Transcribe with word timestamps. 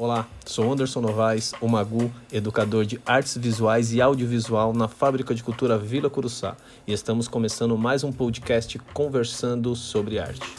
Olá, 0.00 0.28
sou 0.46 0.72
Anderson 0.72 1.00
Novaes, 1.00 1.52
o 1.60 1.66
Magu, 1.66 2.08
educador 2.32 2.86
de 2.86 3.00
artes 3.04 3.36
visuais 3.36 3.92
e 3.92 4.00
audiovisual 4.00 4.72
na 4.72 4.86
Fábrica 4.86 5.34
de 5.34 5.42
Cultura 5.42 5.76
Vila 5.76 6.08
Curuçá, 6.08 6.56
e 6.86 6.92
estamos 6.92 7.26
começando 7.26 7.76
mais 7.76 8.04
um 8.04 8.12
podcast 8.12 8.78
conversando 8.94 9.74
sobre 9.74 10.20
arte. 10.20 10.54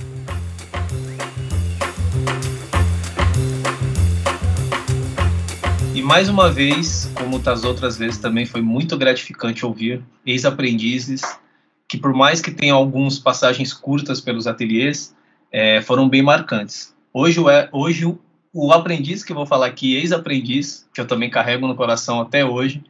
E 5.95 6.01
mais 6.01 6.27
uma 6.27 6.51
vez, 6.51 7.09
como 7.15 7.39
das 7.39 7.63
outras 7.63 7.97
vezes, 7.97 8.17
também 8.17 8.45
foi 8.45 8.59
muito 8.59 8.97
gratificante 8.97 9.65
ouvir 9.65 10.03
ex-aprendizes 10.25 11.21
que, 11.87 11.97
por 11.97 12.13
mais 12.13 12.41
que 12.41 12.51
tenham 12.51 12.75
algumas 12.75 13.17
passagens 13.17 13.71
curtas 13.71 14.19
pelos 14.19 14.47
ateliês, 14.47 15.15
é, 15.49 15.81
foram 15.81 16.09
bem 16.09 16.21
marcantes. 16.21 16.93
Hoje, 17.13 17.39
hoje 17.71 18.17
o 18.53 18.71
aprendiz 18.71 19.23
que 19.23 19.31
eu 19.31 19.35
vou 19.35 19.45
falar 19.45 19.67
aqui, 19.67 19.95
ex-aprendiz, 19.95 20.87
que 20.93 21.01
eu 21.01 21.07
também 21.07 21.29
carrego 21.29 21.67
no 21.67 21.75
coração 21.75 22.19
até 22.19 22.43
hoje, 22.43 22.83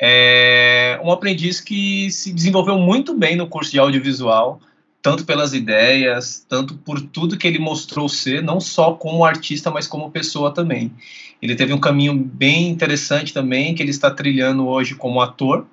é 0.00 1.00
um 1.02 1.10
aprendiz 1.10 1.60
que 1.60 2.10
se 2.10 2.32
desenvolveu 2.32 2.78
muito 2.78 3.14
bem 3.14 3.36
no 3.36 3.48
curso 3.48 3.70
de 3.70 3.78
audiovisual, 3.78 4.60
tanto 5.02 5.24
pelas 5.24 5.54
ideias, 5.54 6.44
tanto 6.48 6.74
por 6.74 7.00
tudo 7.00 7.36
que 7.36 7.46
ele 7.46 7.58
mostrou 7.58 8.08
ser, 8.08 8.42
não 8.42 8.60
só 8.60 8.92
como 8.92 9.24
artista, 9.24 9.70
mas 9.70 9.86
como 9.86 10.10
pessoa 10.10 10.52
também. 10.52 10.92
Ele 11.40 11.54
teve 11.54 11.72
um 11.72 11.80
caminho 11.80 12.14
bem 12.14 12.68
interessante 12.68 13.32
também, 13.32 13.74
que 13.74 13.82
ele 13.82 13.90
está 13.90 14.10
trilhando 14.10 14.66
hoje 14.66 14.94
como 14.94 15.20
ator, 15.20 15.66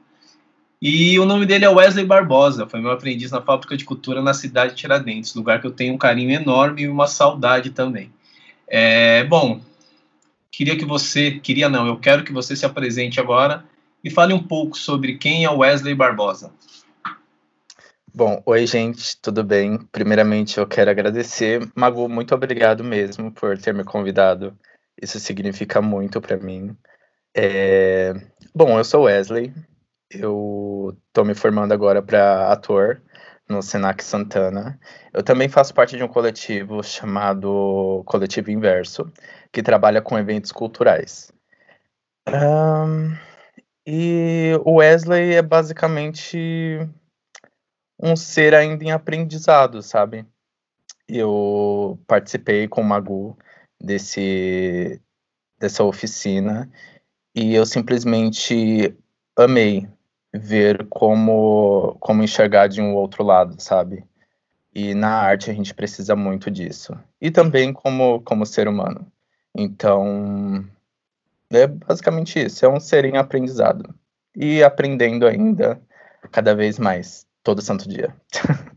e 0.81 1.17
o 1.19 1.25
nome 1.25 1.45
dele 1.45 1.65
é 1.65 1.69
Wesley 1.69 2.05
Barbosa, 2.05 2.67
foi 2.67 2.79
meu 2.79 2.91
aprendiz 2.91 3.31
na 3.31 3.41
Fábrica 3.41 3.75
de 3.77 3.85
Cultura 3.85 4.21
na 4.21 4.33
cidade 4.33 4.75
de 4.75 4.81
Tiradentes, 4.81 5.33
lugar 5.33 5.59
que 5.59 5.65
eu 5.65 5.71
tenho 5.71 5.93
um 5.93 5.97
carinho 5.97 6.31
enorme 6.31 6.83
e 6.83 6.87
uma 6.87 7.07
saudade 7.07 7.71
também. 7.71 8.11
É, 8.67 9.23
bom, 9.25 9.61
queria 10.51 10.77
que 10.77 10.85
você, 10.85 11.31
queria 11.31 11.69
não, 11.69 11.87
eu 11.87 11.99
quero 11.99 12.23
que 12.23 12.33
você 12.33 12.55
se 12.55 12.65
apresente 12.65 13.19
agora 13.19 13.63
e 14.03 14.09
fale 14.09 14.33
um 14.33 14.41
pouco 14.41 14.77
sobre 14.77 15.17
quem 15.17 15.45
é 15.45 15.49
Wesley 15.49 15.93
Barbosa. 15.93 16.51
Bom, 18.13 18.41
oi 18.45 18.65
gente, 18.65 19.19
tudo 19.21 19.43
bem? 19.43 19.77
Primeiramente 19.91 20.57
eu 20.57 20.65
quero 20.65 20.89
agradecer, 20.89 21.69
Magu, 21.75 22.07
muito 22.07 22.33
obrigado 22.33 22.83
mesmo 22.83 23.31
por 23.31 23.57
ter 23.57 23.73
me 23.73 23.83
convidado. 23.83 24.57
Isso 25.01 25.19
significa 25.19 25.81
muito 25.81 26.21
para 26.21 26.37
mim. 26.37 26.75
É... 27.35 28.13
Bom, 28.53 28.77
eu 28.77 28.85
sou 28.85 29.03
Wesley, 29.03 29.53
eu 30.09 30.97
estou 31.07 31.25
me 31.25 31.35
formando 31.35 31.73
agora 31.73 32.01
para 32.01 32.51
ator 32.51 33.01
no 33.47 33.61
Senac 33.61 34.03
Santana. 34.03 34.79
Eu 35.13 35.23
também 35.23 35.47
faço 35.47 35.73
parte 35.73 35.95
de 35.95 36.03
um 36.03 36.07
coletivo 36.07 36.83
chamado 36.83 38.03
Coletivo 38.05 38.51
Inverso, 38.51 39.11
que 39.51 39.61
trabalha 39.63 40.01
com 40.01 40.17
eventos 40.17 40.51
culturais. 40.51 41.31
Um, 42.27 43.15
e 43.85 44.51
o 44.65 44.77
Wesley 44.77 45.35
é 45.35 45.41
basicamente 45.41 46.79
um 47.99 48.15
ser 48.15 48.53
ainda 48.55 48.83
em 48.83 48.91
aprendizado, 48.91 49.81
sabe? 49.81 50.25
Eu 51.07 51.99
participei 52.07 52.67
com 52.67 52.81
o 52.81 52.83
Magu 52.83 53.37
desse, 53.79 54.99
dessa 55.59 55.83
oficina 55.83 56.69
e 57.35 57.53
eu 57.53 57.65
simplesmente 57.65 58.97
amei 59.37 59.87
ver 60.37 60.85
como, 60.89 61.95
como 61.99 62.23
enxergar 62.23 62.67
de 62.67 62.81
um 62.81 62.93
outro 62.95 63.23
lado, 63.23 63.55
sabe? 63.59 64.03
E 64.73 64.93
na 64.93 65.09
arte 65.09 65.49
a 65.49 65.53
gente 65.53 65.73
precisa 65.73 66.15
muito 66.15 66.51
disso. 66.51 66.97
E 67.21 67.31
também 67.31 67.71
como, 67.71 68.21
como 68.21 68.45
ser 68.45 68.67
humano. 68.67 69.07
Então, 69.55 70.65
é 71.49 71.65
basicamente 71.65 72.43
isso. 72.43 72.65
É 72.65 72.69
um 72.69 72.79
ser 72.79 73.05
em 73.05 73.17
aprendizado. 73.17 73.95
E 74.35 74.61
aprendendo 74.61 75.25
ainda 75.25 75.81
cada 76.31 76.53
vez 76.53 76.77
mais, 76.77 77.25
todo 77.41 77.61
santo 77.61 77.87
dia. 77.87 78.13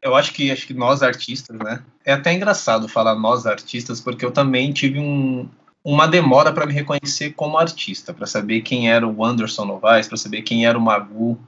eu 0.00 0.14
acho 0.14 0.32
que 0.32 0.50
acho 0.50 0.66
que 0.66 0.74
nós 0.74 1.02
artistas, 1.02 1.58
né? 1.58 1.82
É 2.04 2.12
até 2.12 2.32
engraçado 2.32 2.88
falar 2.88 3.16
nós 3.16 3.46
artistas, 3.46 4.00
porque 4.00 4.24
eu 4.24 4.30
também 4.30 4.72
tive 4.72 5.00
um, 5.00 5.48
uma 5.90 6.06
demora 6.06 6.52
para 6.52 6.66
me 6.66 6.74
reconhecer 6.74 7.30
como 7.30 7.56
artista, 7.56 8.12
para 8.12 8.26
saber 8.26 8.60
quem 8.60 8.90
era 8.90 9.08
o 9.08 9.24
Anderson 9.24 9.64
Novaes, 9.64 10.06
para 10.06 10.18
saber 10.18 10.42
quem 10.42 10.66
era 10.66 10.76
o 10.76 10.80
Magu, 10.82 11.38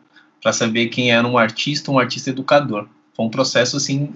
para 0.43 0.51
saber 0.51 0.87
quem 0.87 1.13
era 1.13 1.29
um 1.29 1.37
artista, 1.37 1.91
um 1.91 1.99
artista 1.99 2.31
educador. 2.31 2.89
Foi 3.15 3.27
um 3.27 3.29
processo 3.29 3.77
assim 3.77 4.15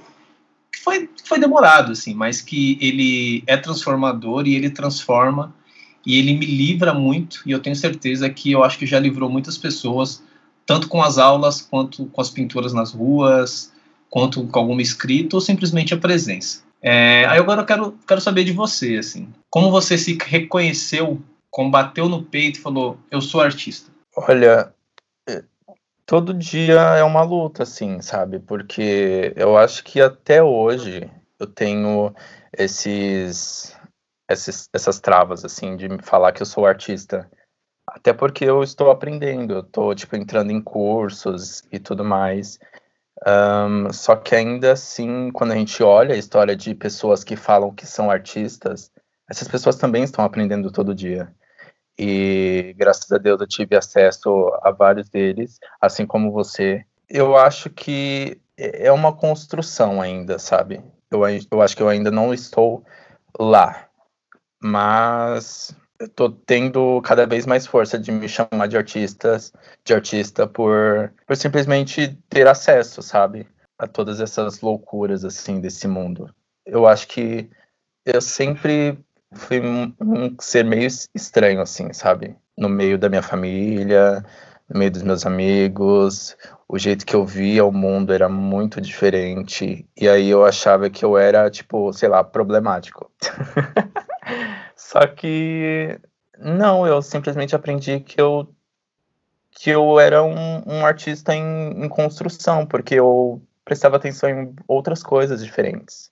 que 0.73 0.81
foi, 0.81 1.11
foi 1.27 1.39
demorado 1.39 1.93
assim, 1.93 2.15
mas 2.15 2.41
que 2.41 2.79
ele 2.81 3.45
é 3.47 3.55
transformador 3.59 4.47
e 4.47 4.55
ele 4.55 4.71
transforma 4.71 5.55
e 6.07 6.19
ele 6.19 6.33
me 6.33 6.47
livra 6.47 6.95
muito 6.95 7.43
e 7.45 7.51
eu 7.51 7.61
tenho 7.61 7.77
certeza 7.77 8.31
que 8.31 8.51
eu 8.51 8.65
acho 8.65 8.79
que 8.79 8.87
já 8.87 8.99
livrou 8.99 9.29
muitas 9.29 9.59
pessoas 9.59 10.23
tanto 10.65 10.89
com 10.89 11.03
as 11.03 11.19
aulas 11.19 11.61
quanto 11.61 12.07
com 12.07 12.21
as 12.23 12.31
pinturas 12.31 12.73
nas 12.73 12.93
ruas, 12.93 13.71
quanto 14.09 14.43
com 14.47 14.59
alguma 14.59 14.81
escrita 14.81 15.37
ou 15.37 15.41
simplesmente 15.43 15.93
a 15.93 15.99
presença. 15.99 16.63
É, 16.81 17.27
aí 17.27 17.39
agora 17.39 17.61
eu 17.61 17.67
quero, 17.67 17.99
quero 18.07 18.21
saber 18.23 18.45
de 18.45 18.53
você, 18.53 18.97
assim, 18.97 19.29
como 19.54 19.70
você 19.70 19.97
se 19.97 20.19
reconheceu, 20.20 21.22
combateu 21.48 22.09
no 22.09 22.25
peito 22.25 22.59
e 22.59 22.60
falou, 22.60 22.98
eu 23.09 23.20
sou 23.20 23.41
artista? 23.41 23.88
Olha, 24.16 24.75
é, 25.28 25.44
todo 26.04 26.34
dia 26.34 26.81
é 26.81 27.04
uma 27.04 27.22
luta, 27.22 27.62
assim, 27.62 28.03
sabe? 28.03 28.41
Porque 28.41 29.32
eu 29.37 29.56
acho 29.56 29.84
que 29.84 30.00
até 30.00 30.42
hoje 30.42 31.09
eu 31.38 31.47
tenho 31.47 32.12
esses, 32.53 33.78
esses 34.28 34.69
essas 34.72 34.98
travas, 34.98 35.44
assim, 35.44 35.76
de 35.76 35.86
falar 36.03 36.32
que 36.32 36.42
eu 36.42 36.47
sou 36.47 36.66
artista. 36.66 37.31
Até 37.86 38.12
porque 38.12 38.44
eu 38.44 38.60
estou 38.60 38.91
aprendendo, 38.91 39.54
eu 39.54 39.60
estou, 39.60 39.94
tipo, 39.94 40.16
entrando 40.16 40.50
em 40.50 40.60
cursos 40.60 41.62
e 41.71 41.78
tudo 41.78 42.04
mais. 42.04 42.59
Um, 43.25 43.92
só 43.92 44.16
que 44.16 44.34
ainda 44.34 44.72
assim, 44.72 45.31
quando 45.31 45.53
a 45.53 45.56
gente 45.56 45.81
olha 45.81 46.16
a 46.16 46.19
história 46.19 46.56
de 46.56 46.75
pessoas 46.75 47.22
que 47.22 47.36
falam 47.36 47.72
que 47.72 47.86
são 47.86 48.10
artistas, 48.10 48.91
essas 49.29 49.49
pessoas 49.49 49.77
também 49.77 50.03
estão 50.03 50.25
aprendendo 50.25 50.71
todo 50.71 50.95
dia. 50.95 51.33
E 51.99 52.75
graças 52.77 53.11
a 53.12 53.19
Deus 53.19 53.41
eu 53.41 53.47
tive 53.47 53.77
acesso 53.77 54.53
a 54.62 54.71
vários 54.71 55.09
deles, 55.09 55.59
assim 55.81 56.05
como 56.07 56.33
você. 56.33 56.85
Eu 57.09 57.37
acho 57.37 57.71
que 57.71 58.41
é 58.57 58.91
uma 58.91 59.13
construção 59.13 60.01
ainda, 60.01 60.39
sabe? 60.39 60.83
Eu, 61.11 61.23
eu 61.51 61.63
acho 61.63 61.77
que 61.77 61.83
eu 61.83 61.89
ainda 61.89 62.11
não 62.11 62.34
estou 62.34 62.84
lá, 63.39 63.89
mas 64.63 65.75
eu 66.01 66.31
tendo 66.31 67.01
cada 67.03 67.27
vez 67.27 67.47
mais 67.47 67.67
força 67.67 67.99
de 67.99 68.11
me 68.11 68.29
chamar 68.29 68.67
de 68.69 68.77
artistas, 68.77 69.53
de 69.84 69.95
artista 69.95 70.47
por, 70.47 71.13
por 71.27 71.37
simplesmente 71.37 72.19
ter 72.29 72.47
acesso, 72.47 73.03
sabe, 73.03 73.47
a 73.79 73.87
todas 73.87 74.21
essas 74.21 74.61
loucuras 74.61 75.25
assim 75.25 75.61
desse 75.61 75.87
mundo. 75.87 76.34
Eu 76.67 76.87
acho 76.87 77.07
que 77.07 77.49
eu 78.05 78.21
sempre 78.21 78.99
fui 79.34 79.61
um, 79.61 79.93
um 80.00 80.37
ser 80.41 80.65
meio 80.65 80.87
estranho 81.15 81.61
assim, 81.61 81.93
sabe, 81.93 82.37
no 82.56 82.69
meio 82.69 82.99
da 82.99 83.09
minha 83.09 83.22
família, 83.22 84.25
no 84.69 84.78
meio 84.78 84.91
dos 84.91 85.03
meus 85.03 85.27
amigos, 85.27 86.37
o 86.69 86.78
jeito 86.78 87.05
que 87.05 87.15
eu 87.15 87.25
via 87.25 87.65
o 87.65 87.72
mundo 87.72 88.12
era 88.12 88.28
muito 88.28 88.81
diferente. 88.81 89.87
E 89.97 90.09
aí 90.09 90.28
eu 90.28 90.45
achava 90.45 90.89
que 90.89 91.05
eu 91.05 91.19
era 91.19 91.50
tipo, 91.50 91.93
sei 91.93 92.09
lá, 92.09 92.25
problemático. 92.25 93.11
Só 94.77 95.06
que 95.06 95.99
não, 96.39 96.87
eu 96.87 97.01
simplesmente 97.03 97.55
aprendi 97.55 98.01
que 98.01 98.21
eu 98.21 98.49
que 99.56 99.71
eu 99.71 100.01
era 100.01 100.22
um, 100.22 100.62
um 100.66 100.84
artista 100.84 101.33
em, 101.33 101.84
em, 101.84 101.89
construção, 101.89 102.66
porque 102.66 102.97
eu 102.97 103.41
prestava 103.65 103.97
atenção 103.97 104.28
em 104.28 104.55
outras 104.66 105.01
coisas 105.01 105.45
diferentes, 105.45 106.11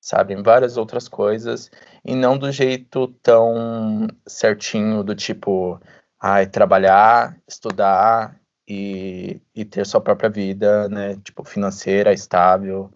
sabe? 0.00 0.34
Em 0.34 0.42
várias 0.42 0.76
outras 0.76 1.08
coisas, 1.08 1.70
e 2.04 2.14
não 2.14 2.38
do 2.38 2.50
jeito 2.52 3.08
tão 3.22 4.06
certinho 4.26 5.02
do 5.02 5.14
tipo, 5.14 5.80
ai, 6.20 6.46
trabalhar, 6.46 7.36
estudar 7.48 8.38
e, 8.68 9.40
e 9.54 9.64
ter 9.64 9.86
sua 9.86 10.00
própria 10.00 10.30
vida, 10.30 10.88
né? 10.88 11.16
Tipo, 11.24 11.44
financeira, 11.44 12.12
estável, 12.12 12.90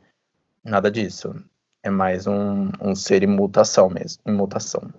nada 0.65 0.91
disso. 0.91 1.35
É 1.83 1.91
mais 1.91 2.27
um, 2.27 2.71
um 2.81 2.95
ser 2.95 3.23
em 3.23 3.27
mutação 3.27 3.89
mesmo, 3.89 4.23
em 4.27 4.33
mutação. 4.33 4.93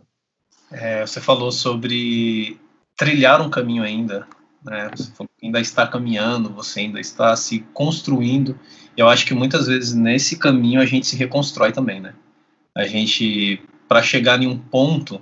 É, 0.71 1.05
você 1.05 1.19
falou 1.19 1.51
sobre 1.51 2.59
trilhar 2.97 3.41
um 3.41 3.49
caminho 3.49 3.83
ainda, 3.83 4.27
né? 4.63 4.89
Você 4.95 5.11
ainda 5.43 5.59
está 5.59 5.87
caminhando, 5.87 6.49
você 6.49 6.81
ainda 6.81 6.99
está 6.99 7.35
se 7.35 7.59
construindo. 7.73 8.57
Eu 8.95 9.07
acho 9.07 9.25
que 9.25 9.33
muitas 9.33 9.67
vezes 9.67 9.93
nesse 9.93 10.37
caminho 10.37 10.81
a 10.81 10.85
gente 10.85 11.07
se 11.07 11.15
reconstrói 11.15 11.71
também, 11.71 11.99
né? 11.99 12.13
A 12.75 12.85
gente, 12.85 13.61
para 13.87 14.01
chegar 14.01 14.41
em 14.41 14.47
um 14.47 14.57
ponto, 14.57 15.21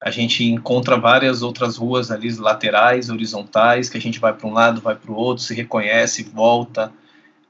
a 0.00 0.10
gente 0.10 0.44
encontra 0.44 0.96
várias 0.96 1.42
outras 1.42 1.76
ruas 1.76 2.10
ali 2.10 2.32
laterais, 2.34 3.10
horizontais, 3.10 3.90
que 3.90 3.98
a 3.98 4.00
gente 4.00 4.20
vai 4.20 4.32
para 4.32 4.46
um 4.46 4.52
lado, 4.52 4.80
vai 4.80 4.94
para 4.94 5.10
o 5.10 5.14
outro, 5.14 5.42
se 5.42 5.54
reconhece, 5.54 6.22
volta, 6.22 6.92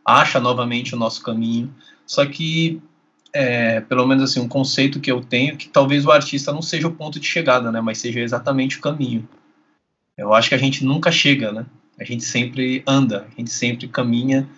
acha 0.04 0.40
novamente 0.40 0.94
o 0.94 0.98
nosso 0.98 1.22
caminho. 1.22 1.72
Só 2.06 2.24
que 2.24 2.80
é, 3.32 3.80
pelo 3.82 4.06
menos 4.06 4.30
assim, 4.30 4.40
um 4.40 4.48
conceito 4.48 5.00
que 5.00 5.12
eu 5.12 5.20
tenho, 5.20 5.56
que 5.56 5.68
talvez 5.68 6.06
o 6.06 6.10
artista 6.10 6.52
não 6.52 6.62
seja 6.62 6.88
o 6.88 6.94
ponto 6.94 7.20
de 7.20 7.26
chegada, 7.26 7.70
né, 7.70 7.80
mas 7.80 7.98
seja 7.98 8.20
exatamente 8.20 8.78
o 8.78 8.80
caminho. 8.80 9.28
Eu 10.18 10.34
acho 10.34 10.48
que 10.48 10.54
a 10.56 10.58
gente 10.58 10.84
nunca 10.84 11.12
chega, 11.12 11.52
né? 11.52 11.64
A 11.98 12.02
gente 12.02 12.24
sempre 12.24 12.82
anda, 12.84 13.28
a 13.32 13.40
gente 13.40 13.50
sempre 13.50 13.86
caminha 13.86 14.48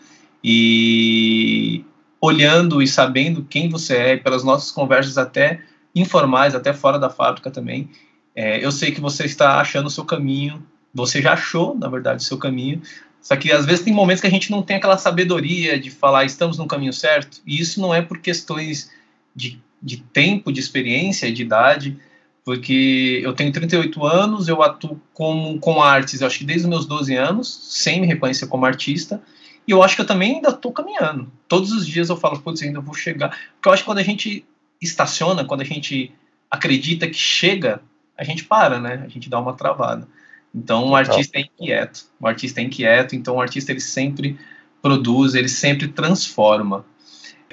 e 0.43 1.85
olhando 2.19 2.83
e 2.83 2.89
sabendo 2.89 3.45
quem 3.45 3.69
você 3.69 3.97
é, 3.97 4.17
pelas 4.17 4.43
nossas 4.43 4.71
conversas 4.71 5.19
até 5.19 5.61
informais, 5.95 6.55
até 6.55 6.73
fora 6.73 6.99
da 6.99 7.11
fábrica 7.11 7.51
também, 7.51 7.91
é, 8.35 8.65
eu 8.65 8.73
sei 8.73 8.91
que 8.91 9.01
você 9.01 9.25
está 9.25 9.61
achando 9.61 9.87
o 9.87 9.91
seu 9.91 10.05
caminho, 10.05 10.65
você 10.95 11.21
já 11.21 11.35
achou, 11.35 11.77
na 11.77 11.89
verdade, 11.89 12.23
o 12.23 12.27
seu 12.27 12.39
caminho, 12.39 12.81
só 13.21 13.37
que 13.37 13.53
às 13.53 13.67
vezes 13.67 13.85
tem 13.85 13.93
momentos 13.93 14.21
que 14.21 14.27
a 14.27 14.31
gente 14.31 14.51
não 14.51 14.63
tem 14.63 14.77
aquela 14.77 14.97
sabedoria 14.97 15.79
de 15.79 15.91
falar 15.91 16.25
estamos 16.25 16.56
no 16.56 16.67
caminho 16.67 16.93
certo, 16.93 17.41
e 17.47 17.61
isso 17.61 17.81
não 17.81 17.95
é 17.95 18.01
por 18.01 18.19
questões 18.19 18.91
de, 19.35 19.61
de 19.83 19.99
tempo, 19.99 20.53
de 20.53 20.61
experiência, 20.61 21.31
de 21.33 21.43
idade, 21.43 21.99
porque 22.45 23.21
eu 23.23 23.33
tenho 23.33 23.53
38 23.53 24.05
anos, 24.07 24.49
eu 24.49 24.63
atuo 24.63 25.01
com, 25.13 25.59
com 25.59 25.83
artes, 25.83 26.23
acho 26.23 26.39
que 26.39 26.45
desde 26.45 26.65
os 26.65 26.71
meus 26.71 26.87
12 26.87 27.15
anos, 27.15 27.49
sem 27.71 28.01
me 28.01 28.07
reconhecer 28.07 28.47
como 28.47 28.65
artista, 28.65 29.23
e 29.67 29.73
eu 29.73 29.83
acho 29.83 29.95
que 29.95 30.03
eu 30.03 30.07
também 30.07 30.37
ainda 30.37 30.49
estou 30.49 30.73
caminhando. 30.73 31.31
Todos 31.47 31.71
os 31.71 31.87
dias 31.87 32.09
eu 32.09 32.17
falo, 32.17 32.41
putz, 32.41 32.63
ainda 32.63 32.81
vou 32.81 32.95
chegar. 32.95 33.29
Porque 33.55 33.69
eu 33.69 33.73
acho 33.73 33.83
que 33.83 33.87
quando 33.87 33.99
a 33.99 34.03
gente 34.03 34.45
estaciona, 34.81 35.45
quando 35.45 35.61
a 35.61 35.65
gente 35.65 36.13
acredita 36.51 37.07
que 37.07 37.15
chega, 37.15 37.81
a 38.17 38.25
gente 38.25 38.45
para, 38.45 38.81
né? 38.81 39.03
A 39.05 39.09
gente 39.09 39.31
dá 39.31 39.39
uma 39.39 39.53
travada. 39.53 40.09
Então, 40.55 40.87
o 40.87 40.91
um 40.91 40.97
artista 40.97 41.39
é 41.39 41.43
inquieto. 41.43 42.07
O 42.19 42.27
artista 42.27 42.61
é 42.61 42.65
inquieto, 42.65 43.15
então 43.15 43.37
o 43.37 43.41
artista 43.41 43.71
ele 43.71 43.81
sempre 43.81 44.39
produz, 44.83 45.35
ele 45.35 45.49
sempre 45.49 45.89
transforma. 45.89 46.85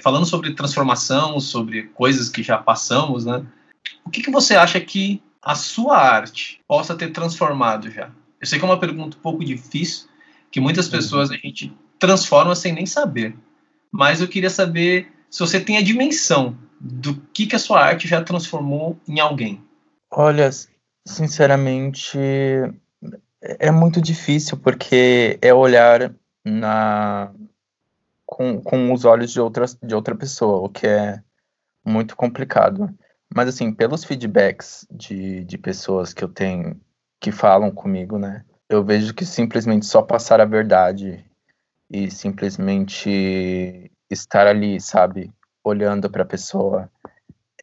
Falando 0.02 0.26
sobre 0.26 0.54
transformação, 0.54 1.40
sobre 1.40 1.84
coisas 1.84 2.30
que 2.30 2.42
já 2.42 2.58
passamos, 2.58 3.26
né? 3.26 3.46
O 4.08 4.10
que, 4.10 4.22
que 4.22 4.32
você 4.32 4.56
acha 4.56 4.80
que 4.80 5.22
a 5.42 5.54
sua 5.54 5.98
arte 5.98 6.62
possa 6.66 6.96
ter 6.96 7.12
transformado 7.12 7.92
já? 7.92 8.10
Eu 8.40 8.48
sei 8.48 8.58
que 8.58 8.64
é 8.64 8.68
uma 8.68 8.80
pergunta 8.80 9.18
um 9.18 9.20
pouco 9.20 9.44
difícil, 9.44 10.08
que 10.50 10.62
muitas 10.62 10.86
uhum. 10.86 10.92
pessoas 10.94 11.30
a 11.30 11.36
gente 11.36 11.76
transforma 12.00 12.56
sem 12.56 12.72
nem 12.72 12.86
saber. 12.86 13.36
Mas 13.92 14.22
eu 14.22 14.28
queria 14.30 14.50
saber 14.50 15.12
se 15.30 15.42
você 15.42 15.60
tem 15.60 15.76
a 15.76 15.82
dimensão 15.82 16.58
do 16.80 17.16
que, 17.34 17.48
que 17.48 17.56
a 17.58 17.60
sua 17.60 17.82
arte 17.82 18.08
já 18.08 18.24
transformou 18.24 18.98
em 19.06 19.20
alguém. 19.20 19.62
Olha, 20.10 20.50
sinceramente, 21.06 22.18
é 23.42 23.72
muito 23.72 24.02
difícil 24.02 24.58
porque 24.58 25.38
é 25.42 25.54
olhar 25.54 26.14
na 26.46 27.30
com, 28.26 28.62
com 28.62 28.94
os 28.94 29.04
olhos 29.04 29.34
de 29.34 29.40
de 29.84 29.96
outra 29.96 30.16
pessoa, 30.16 30.66
o 30.66 30.70
que 30.70 30.88
é 30.88 31.22
muito 31.84 32.16
complicado. 32.16 32.90
Mas, 33.34 33.50
assim, 33.50 33.72
pelos 33.72 34.04
feedbacks 34.04 34.88
de, 34.90 35.44
de 35.44 35.58
pessoas 35.58 36.14
que 36.14 36.24
eu 36.24 36.30
tenho 36.30 36.80
que 37.20 37.32
falam 37.32 37.72
comigo, 37.72 38.18
né? 38.18 38.44
Eu 38.70 38.84
vejo 38.84 39.14
que 39.14 39.26
simplesmente 39.26 39.86
só 39.86 40.02
passar 40.02 40.42
a 40.42 40.46
verdade 40.46 41.26
e 41.90 42.12
simplesmente 42.12 43.92
estar 44.10 44.48
ali, 44.48 44.80
sabe? 44.80 45.32
Olhando 45.64 46.10
para 46.10 46.24
a 46.24 46.26
pessoa. 46.26 46.90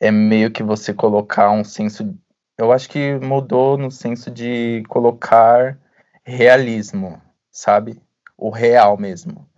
É 0.00 0.10
meio 0.10 0.50
que 0.50 0.62
você 0.62 0.92
colocar 0.92 1.50
um 1.50 1.64
senso. 1.64 2.14
Eu 2.58 2.72
acho 2.72 2.88
que 2.88 3.14
mudou 3.18 3.76
no 3.76 3.90
senso 3.90 4.30
de 4.30 4.82
colocar 4.88 5.78
realismo, 6.24 7.20
sabe? 7.50 8.00
O 8.36 8.50
real 8.50 8.96
mesmo. 8.98 9.48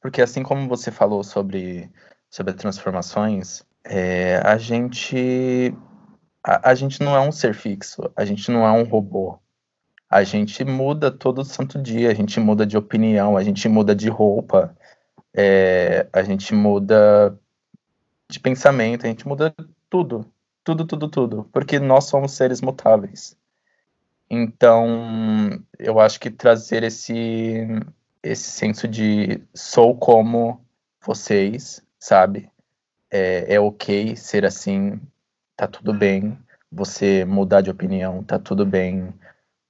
Porque 0.00 0.22
assim 0.22 0.42
como 0.42 0.68
você 0.68 0.92
falou 0.92 1.24
sobre, 1.24 1.90
sobre 2.30 2.52
transformações, 2.54 3.65
é, 3.88 4.40
a 4.44 4.58
gente 4.58 5.72
a, 6.42 6.70
a, 6.70 6.74
gente 6.74 7.02
não 7.02 7.14
é 7.14 7.20
um 7.20 7.32
ser 7.32 7.54
fixo, 7.54 8.10
a 8.16 8.24
gente 8.24 8.50
não 8.50 8.66
é 8.66 8.72
um 8.72 8.84
robô. 8.84 9.38
A 10.08 10.22
gente 10.22 10.64
muda 10.64 11.10
todo 11.10 11.44
santo 11.44 11.80
dia, 11.80 12.10
a 12.10 12.14
gente 12.14 12.38
muda 12.38 12.64
de 12.66 12.76
opinião, 12.76 13.36
a 13.36 13.42
gente 13.42 13.68
muda 13.68 13.94
de 13.94 14.08
roupa, 14.08 14.76
é, 15.34 16.06
a 16.12 16.22
gente 16.22 16.54
muda 16.54 17.36
de 18.28 18.38
pensamento, 18.40 19.04
a 19.04 19.08
gente 19.08 19.26
muda 19.26 19.54
tudo, 19.90 20.24
tudo, 20.62 20.84
tudo, 20.86 21.08
tudo, 21.08 21.48
porque 21.52 21.78
nós 21.80 22.04
somos 22.04 22.32
seres 22.32 22.60
mutáveis. 22.60 23.36
Então, 24.28 25.62
eu 25.78 26.00
acho 26.00 26.18
que 26.18 26.30
trazer 26.30 26.82
esse 26.82 27.66
esse 28.22 28.50
senso 28.50 28.88
de 28.88 29.40
sou 29.54 29.96
como 29.96 30.64
vocês, 31.00 31.82
sabe? 31.98 32.50
É, 33.16 33.54
é 33.54 33.60
ok 33.60 34.14
ser 34.14 34.44
assim, 34.44 35.00
tá 35.56 35.66
tudo 35.66 35.94
bem 35.94 36.38
você 36.70 37.24
mudar 37.24 37.62
de 37.62 37.70
opinião, 37.70 38.22
tá 38.22 38.38
tudo 38.38 38.66
bem 38.66 39.14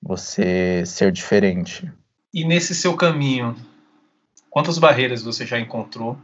você 0.02 0.84
ser 0.84 1.12
diferente. 1.12 1.90
E 2.34 2.44
nesse 2.44 2.75
seu 2.75 2.96
caminho, 2.96 3.54
quantas 4.50 4.78
barreiras 4.78 5.22
você 5.22 5.46
já 5.46 5.58
encontrou 5.58 6.19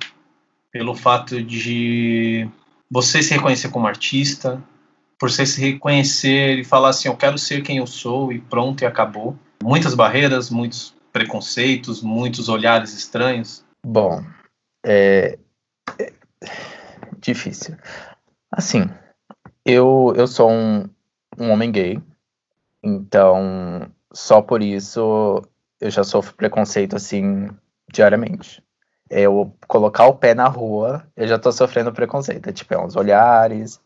pelo 0.71 0.95
fato 0.95 1.43
de 1.43 2.49
você 2.91 3.23
se 3.23 3.35
reconhecer 3.35 3.71
como 3.71 3.87
artista, 3.87 4.63
por 5.19 5.31
você 5.31 5.47
se 5.47 5.61
reconhecer 5.61 6.59
e 6.59 6.65
falar 6.65 6.89
assim, 6.89 7.09
eu 7.09 7.17
quero 7.17 7.39
ser 7.39 7.63
quem 7.63 7.79
eu 7.79 7.87
sou 7.87 8.33
e 8.33 8.41
pronto 8.41 8.83
e 8.83 8.87
acabou. 8.87 9.37
Muitas 9.63 9.95
barreiras, 9.95 10.51
muitos 10.51 10.95
preconceitos, 11.13 12.03
muitos 12.03 12.49
olhares 12.49 12.93
estranhos. 12.93 13.65
Bom, 13.87 14.25
é, 14.85 15.39
difícil. 17.23 17.77
Assim, 18.51 18.85
eu, 19.65 20.13
eu 20.17 20.27
sou 20.27 20.51
um, 20.51 20.89
um 21.39 21.51
homem 21.51 21.73
gay, 21.73 22.03
então 22.83 23.91
só 24.13 24.43
por 24.43 24.63
isso 24.63 25.43
eu 25.81 25.91
já 25.91 26.05
sofro 26.05 26.35
preconceito 26.35 26.97
assim 26.97 27.49
diariamente. 27.91 28.63
Eu 29.09 29.55
colocar 29.67 30.07
o 30.07 30.15
pé 30.15 30.35
na 30.35 30.49
rua, 30.49 31.07
eu 31.17 31.27
já 31.27 31.39
tô 31.39 31.53
sofrendo 31.53 31.93
preconceito. 31.93 32.49
É, 32.49 32.53
tipo, 32.53 32.73
é 32.73 32.79
uns 32.79 32.97
olhares, 32.97 33.81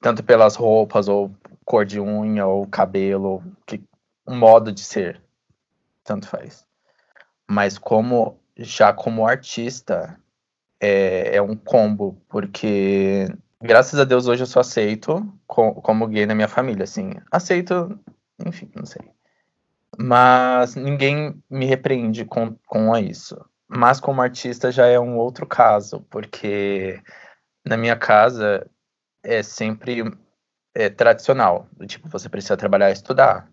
tanto 0.00 0.22
pelas 0.22 0.56
roupas, 0.56 1.08
ou 1.08 1.30
cor 1.64 1.84
de 1.84 2.00
unha, 2.00 2.46
ou 2.46 2.66
cabelo, 2.66 3.42
que, 3.66 3.82
um 4.26 4.36
modo 4.36 4.70
de 4.70 4.82
ser. 4.82 5.22
Tanto 6.04 6.28
faz. 6.28 6.66
Mas 7.48 7.78
como 7.78 8.38
já 8.58 8.92
como 8.92 9.26
artista, 9.26 10.18
é, 10.80 11.36
é 11.36 11.42
um 11.42 11.56
combo, 11.56 12.20
porque 12.28 13.26
graças 13.60 13.98
a 13.98 14.04
Deus 14.04 14.26
hoje 14.26 14.42
eu 14.42 14.46
sou 14.46 14.60
aceito 14.60 15.26
com, 15.46 15.74
como 15.74 16.06
gay 16.06 16.26
na 16.26 16.34
minha 16.34 16.48
família, 16.48 16.84
assim. 16.84 17.12
Aceito, 17.30 17.98
enfim, 18.44 18.70
não 18.74 18.86
sei. 18.86 19.02
Mas 19.98 20.74
ninguém 20.74 21.42
me 21.50 21.66
repreende 21.66 22.24
com, 22.24 22.54
com 22.66 22.96
isso. 22.96 23.38
Mas 23.66 24.00
como 24.00 24.22
artista 24.22 24.70
já 24.70 24.86
é 24.86 24.98
um 24.98 25.16
outro 25.16 25.46
caso, 25.46 26.06
porque 26.08 27.02
na 27.64 27.76
minha 27.76 27.96
casa 27.96 28.66
é 29.22 29.42
sempre 29.42 30.02
é, 30.74 30.88
tradicional. 30.88 31.68
Tipo, 31.86 32.08
você 32.08 32.28
precisa 32.28 32.56
trabalhar 32.56 32.90
e 32.90 32.94
estudar. 32.94 33.50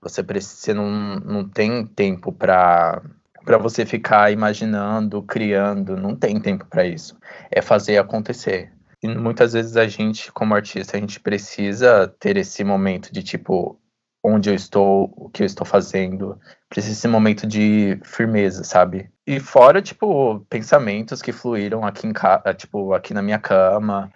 Você, 0.00 0.22
precisa, 0.22 0.56
você 0.56 0.74
não, 0.74 1.16
não 1.20 1.48
tem 1.48 1.86
tempo 1.86 2.32
para 2.32 3.02
para 3.50 3.58
você 3.58 3.84
ficar 3.84 4.30
imaginando, 4.30 5.20
criando, 5.24 5.96
não 5.96 6.14
tem 6.14 6.40
tempo 6.40 6.64
para 6.66 6.86
isso. 6.86 7.18
É 7.50 7.60
fazer 7.60 7.98
acontecer. 7.98 8.72
E 9.02 9.08
muitas 9.08 9.54
vezes 9.54 9.76
a 9.76 9.88
gente, 9.88 10.30
como 10.30 10.54
artista, 10.54 10.96
a 10.96 11.00
gente 11.00 11.18
precisa 11.18 12.06
ter 12.20 12.36
esse 12.36 12.62
momento 12.62 13.12
de 13.12 13.24
tipo 13.24 13.76
onde 14.22 14.50
eu 14.50 14.54
estou, 14.54 15.12
o 15.16 15.28
que 15.28 15.42
eu 15.42 15.46
estou 15.46 15.66
fazendo, 15.66 16.38
precisa 16.68 16.92
esse 16.92 17.08
momento 17.08 17.44
de 17.44 17.98
firmeza, 18.04 18.62
sabe? 18.62 19.10
E 19.26 19.40
fora 19.40 19.82
tipo 19.82 20.38
pensamentos 20.48 21.20
que 21.20 21.32
fluíram 21.32 21.84
aqui 21.84 22.06
em 22.06 22.12
casa, 22.12 22.54
tipo 22.54 22.92
aqui 22.92 23.12
na 23.12 23.22
minha 23.22 23.40
cama, 23.40 24.12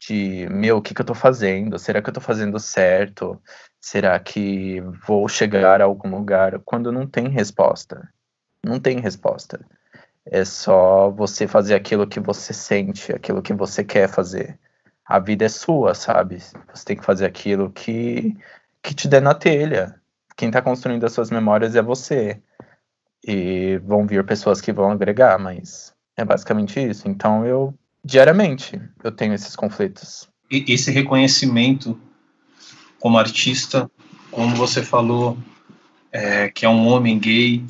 de 0.00 0.48
meu, 0.50 0.78
o 0.78 0.82
que, 0.82 0.92
que 0.92 1.00
eu 1.00 1.06
tô 1.06 1.14
fazendo? 1.14 1.78
Será 1.78 2.02
que 2.02 2.08
eu 2.10 2.14
tô 2.14 2.20
fazendo 2.20 2.58
certo? 2.58 3.40
Será 3.80 4.18
que 4.18 4.80
vou 5.06 5.28
chegar 5.28 5.80
a 5.80 5.84
algum 5.84 6.10
lugar? 6.10 6.58
Quando 6.64 6.90
não 6.90 7.06
tem 7.06 7.28
resposta. 7.28 8.08
Não 8.64 8.78
tem 8.78 9.00
resposta. 9.00 9.60
É 10.24 10.44
só 10.44 11.10
você 11.10 11.46
fazer 11.46 11.74
aquilo 11.74 12.06
que 12.06 12.20
você 12.20 12.52
sente, 12.52 13.12
aquilo 13.12 13.42
que 13.42 13.52
você 13.52 13.82
quer 13.82 14.08
fazer. 14.08 14.58
A 15.06 15.18
vida 15.18 15.46
é 15.46 15.48
sua, 15.48 15.94
sabe? 15.94 16.38
Você 16.74 16.84
tem 16.84 16.96
que 16.96 17.04
fazer 17.04 17.24
aquilo 17.24 17.70
que, 17.70 18.36
que 18.82 18.94
te 18.94 19.08
der 19.08 19.22
na 19.22 19.34
telha. 19.34 19.98
Quem 20.36 20.48
está 20.48 20.60
construindo 20.60 21.04
as 21.04 21.12
suas 21.12 21.30
memórias 21.30 21.74
é 21.74 21.82
você. 21.82 22.40
E 23.26 23.78
vão 23.78 24.06
vir 24.06 24.24
pessoas 24.24 24.60
que 24.60 24.72
vão 24.72 24.90
agregar, 24.90 25.38
mas 25.38 25.94
é 26.16 26.24
basicamente 26.24 26.78
isso. 26.78 27.08
Então 27.08 27.46
eu, 27.46 27.74
diariamente, 28.04 28.80
eu 29.02 29.10
tenho 29.10 29.32
esses 29.32 29.56
conflitos. 29.56 30.28
E 30.50 30.64
esse 30.72 30.90
reconhecimento 30.90 31.98
como 33.00 33.18
artista, 33.18 33.90
como 34.30 34.54
você 34.54 34.82
falou, 34.82 35.38
é, 36.12 36.50
que 36.50 36.66
é 36.66 36.68
um 36.68 36.86
homem 36.88 37.18
gay, 37.18 37.64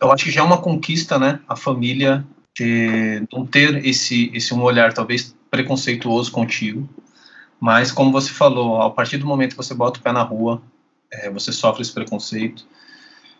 eu 0.00 0.12
acho 0.12 0.24
que 0.24 0.30
já 0.30 0.40
é 0.40 0.44
uma 0.44 0.58
conquista, 0.58 1.18
né? 1.18 1.40
A 1.48 1.56
família 1.56 2.24
de 2.56 3.26
não 3.32 3.46
ter 3.46 3.84
esse 3.84 4.30
esse 4.34 4.54
um 4.54 4.62
olhar 4.62 4.92
talvez 4.92 5.34
preconceituoso 5.50 6.32
contigo, 6.32 6.88
mas 7.60 7.92
como 7.92 8.12
você 8.12 8.32
falou, 8.32 8.82
a 8.82 8.90
partir 8.90 9.18
do 9.18 9.26
momento 9.26 9.50
que 9.50 9.56
você 9.56 9.74
bota 9.74 9.98
o 9.98 10.02
pé 10.02 10.12
na 10.12 10.22
rua, 10.22 10.62
é, 11.10 11.30
você 11.30 11.52
sofre 11.52 11.82
esse 11.82 11.92
preconceito, 11.92 12.66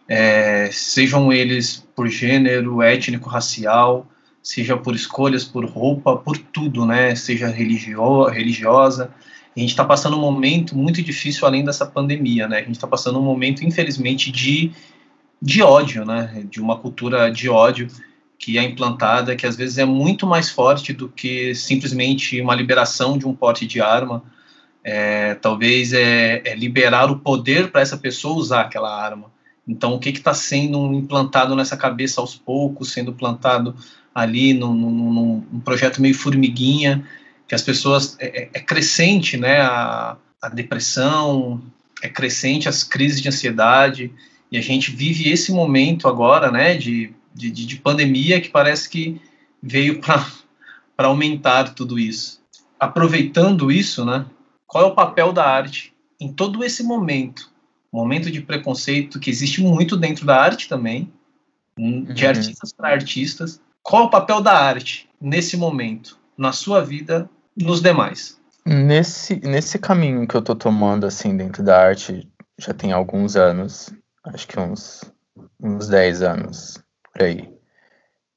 é, 0.09 0.71
sejam 0.73 1.33
eles 1.33 1.87
por 1.95 2.09
gênero, 2.09 2.83
étnico, 2.83 3.29
racial, 3.29 4.07
seja 4.43 4.77
por 4.77 4.95
escolhas, 4.95 5.45
por 5.45 5.65
roupa, 5.65 6.17
por 6.17 6.39
tudo, 6.39 6.87
né? 6.87 7.15
Seja 7.15 7.49
religio 7.49 8.25
religiosa. 8.27 9.11
A 9.57 9.61
gente 9.61 9.71
está 9.71 9.85
passando 9.85 10.17
um 10.17 10.21
momento 10.21 10.77
muito 10.77 11.03
difícil 11.03 11.47
além 11.47 11.65
dessa 11.65 11.87
pandemia, 11.87 12.47
né? 12.47 12.59
A 12.59 12.63
gente 12.63 12.73
está 12.73 12.87
passando 12.87 13.19
um 13.19 13.25
momento, 13.25 13.65
infelizmente, 13.65 14.31
de, 14.31 14.71
de 15.40 15.62
ódio, 15.62 16.05
né? 16.05 16.45
De 16.50 16.61
uma 16.61 16.78
cultura 16.78 17.31
de 17.31 17.49
ódio 17.49 17.88
que 18.38 18.59
é 18.59 18.62
implantada, 18.62 19.35
que 19.35 19.47
às 19.47 19.57
vezes 19.57 19.78
é 19.78 19.85
muito 19.85 20.26
mais 20.26 20.50
forte 20.50 20.93
do 20.93 21.09
que 21.09 21.55
simplesmente 21.55 22.40
uma 22.40 22.55
liberação 22.55 23.16
de 23.16 23.26
um 23.26 23.35
porte 23.35 23.66
de 23.66 23.81
arma. 23.81 24.23
É, 24.85 25.35
talvez 25.35 25.93
é, 25.93 26.43
é 26.45 26.55
liberar 26.55 27.11
o 27.11 27.19
poder 27.19 27.73
para 27.73 27.81
essa 27.81 27.97
pessoa 27.97 28.37
usar 28.37 28.61
aquela 28.62 28.95
arma. 28.95 29.31
Então, 29.66 29.95
o 29.95 29.99
que 29.99 30.11
está 30.11 30.33
sendo 30.33 30.93
implantado 30.95 31.57
nessa 31.57 31.76
cabeça 31.76 32.21
aos 32.21 32.37
poucos, 32.37 32.93
sendo 32.93 33.12
plantado 33.12 33.75
ali 34.14 34.55
num, 34.55 34.73
num, 34.73 35.61
projeto 35.61 36.00
meio 36.00 36.14
formiguinha, 36.14 37.05
que 37.49 37.55
as 37.55 37.62
pessoas. 37.62 38.16
É, 38.21 38.43
é, 38.45 38.50
é 38.55 38.61
crescente 38.61 39.37
né, 39.37 39.61
a, 39.61 40.16
a 40.40 40.49
depressão, 40.49 41.61
é 42.00 42.09
crescente 42.09 42.69
as 42.69 42.85
crises 42.85 43.21
de 43.21 43.28
ansiedade, 43.28 44.12
e 44.50 44.59
a 44.59 44.61
gente 44.61 44.91
vive 44.91 45.31
esse 45.31 45.53
momento 45.53 46.09
agora 46.09 46.50
né, 46.50 46.76
de, 46.76 47.12
de, 47.35 47.50
de 47.50 47.76
pandemia 47.76 48.41
que 48.41 48.49
parece 48.49 48.88
que 48.88 49.21
veio 49.62 50.00
para 50.00 50.25
aumentar 50.99 51.75
tudo 51.75 51.99
isso. 51.99 52.41
Aproveitando 52.79 53.71
isso, 53.71 54.05
né, 54.05 54.26
qual 54.67 54.85
é 54.85 54.87
o 54.87 54.95
papel 54.95 55.33
da 55.33 55.45
arte 55.45 55.93
em 56.21 56.33
todo 56.33 56.65
esse 56.65 56.83
momento? 56.83 57.50
momento 57.97 58.31
de 58.31 58.43
preconceito 58.43 59.19
que 59.19 59.31
existe 59.31 59.62
muito 59.62 59.97
dentro 59.97 60.26
da 60.26 60.38
arte 60.38 60.69
também, 60.69 61.11
de 61.76 62.25
uhum. 62.25 62.29
artistas 62.29 62.73
para 62.73 62.91
artistas. 62.91 63.61
Qual 63.83 64.03
é 64.03 64.07
o 64.07 64.11
papel 64.11 64.41
da 64.41 64.53
arte 64.53 65.09
nesse 65.21 65.57
momento, 65.57 66.19
na 66.37 66.53
sua 66.53 66.85
vida, 66.85 67.29
nos 67.57 67.81
demais? 67.81 68.38
Nesse, 68.67 69.37
nesse 69.37 69.79
caminho 69.79 70.26
que 70.26 70.35
eu 70.35 70.43
tô 70.43 70.55
tomando, 70.55 71.07
assim, 71.07 71.37
dentro 71.37 71.62
da 71.62 71.81
arte, 71.81 72.29
já 72.59 72.75
tem 72.75 72.93
alguns 72.93 73.37
anos, 73.37 73.91
acho 74.26 74.49
que 74.49 74.59
uns, 74.59 75.04
uns 75.61 75.88
10 75.88 76.23
anos, 76.23 76.83
por 77.12 77.23
aí. 77.23 77.56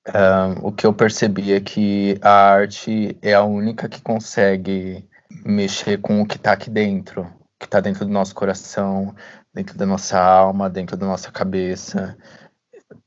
Um, 0.07 0.67
o 0.67 0.71
que 0.71 0.85
eu 0.85 0.93
percebi 0.93 1.53
é 1.53 1.59
que 1.59 2.17
a 2.21 2.51
arte 2.51 3.17
é 3.21 3.33
a 3.33 3.43
única 3.43 3.87
que 3.87 4.01
consegue 4.01 5.07
mexer 5.45 5.99
com 5.99 6.21
o 6.21 6.25
que 6.25 6.39
tá 6.39 6.53
aqui 6.53 6.69
dentro, 6.69 7.31
que 7.59 7.67
tá 7.67 7.79
dentro 7.79 8.05
do 8.05 8.11
nosso 8.11 8.33
coração, 8.33 9.15
dentro 9.53 9.77
da 9.77 9.85
nossa 9.85 10.19
alma, 10.19 10.69
dentro 10.69 10.97
da 10.97 11.05
nossa 11.05 11.31
cabeça, 11.31 12.17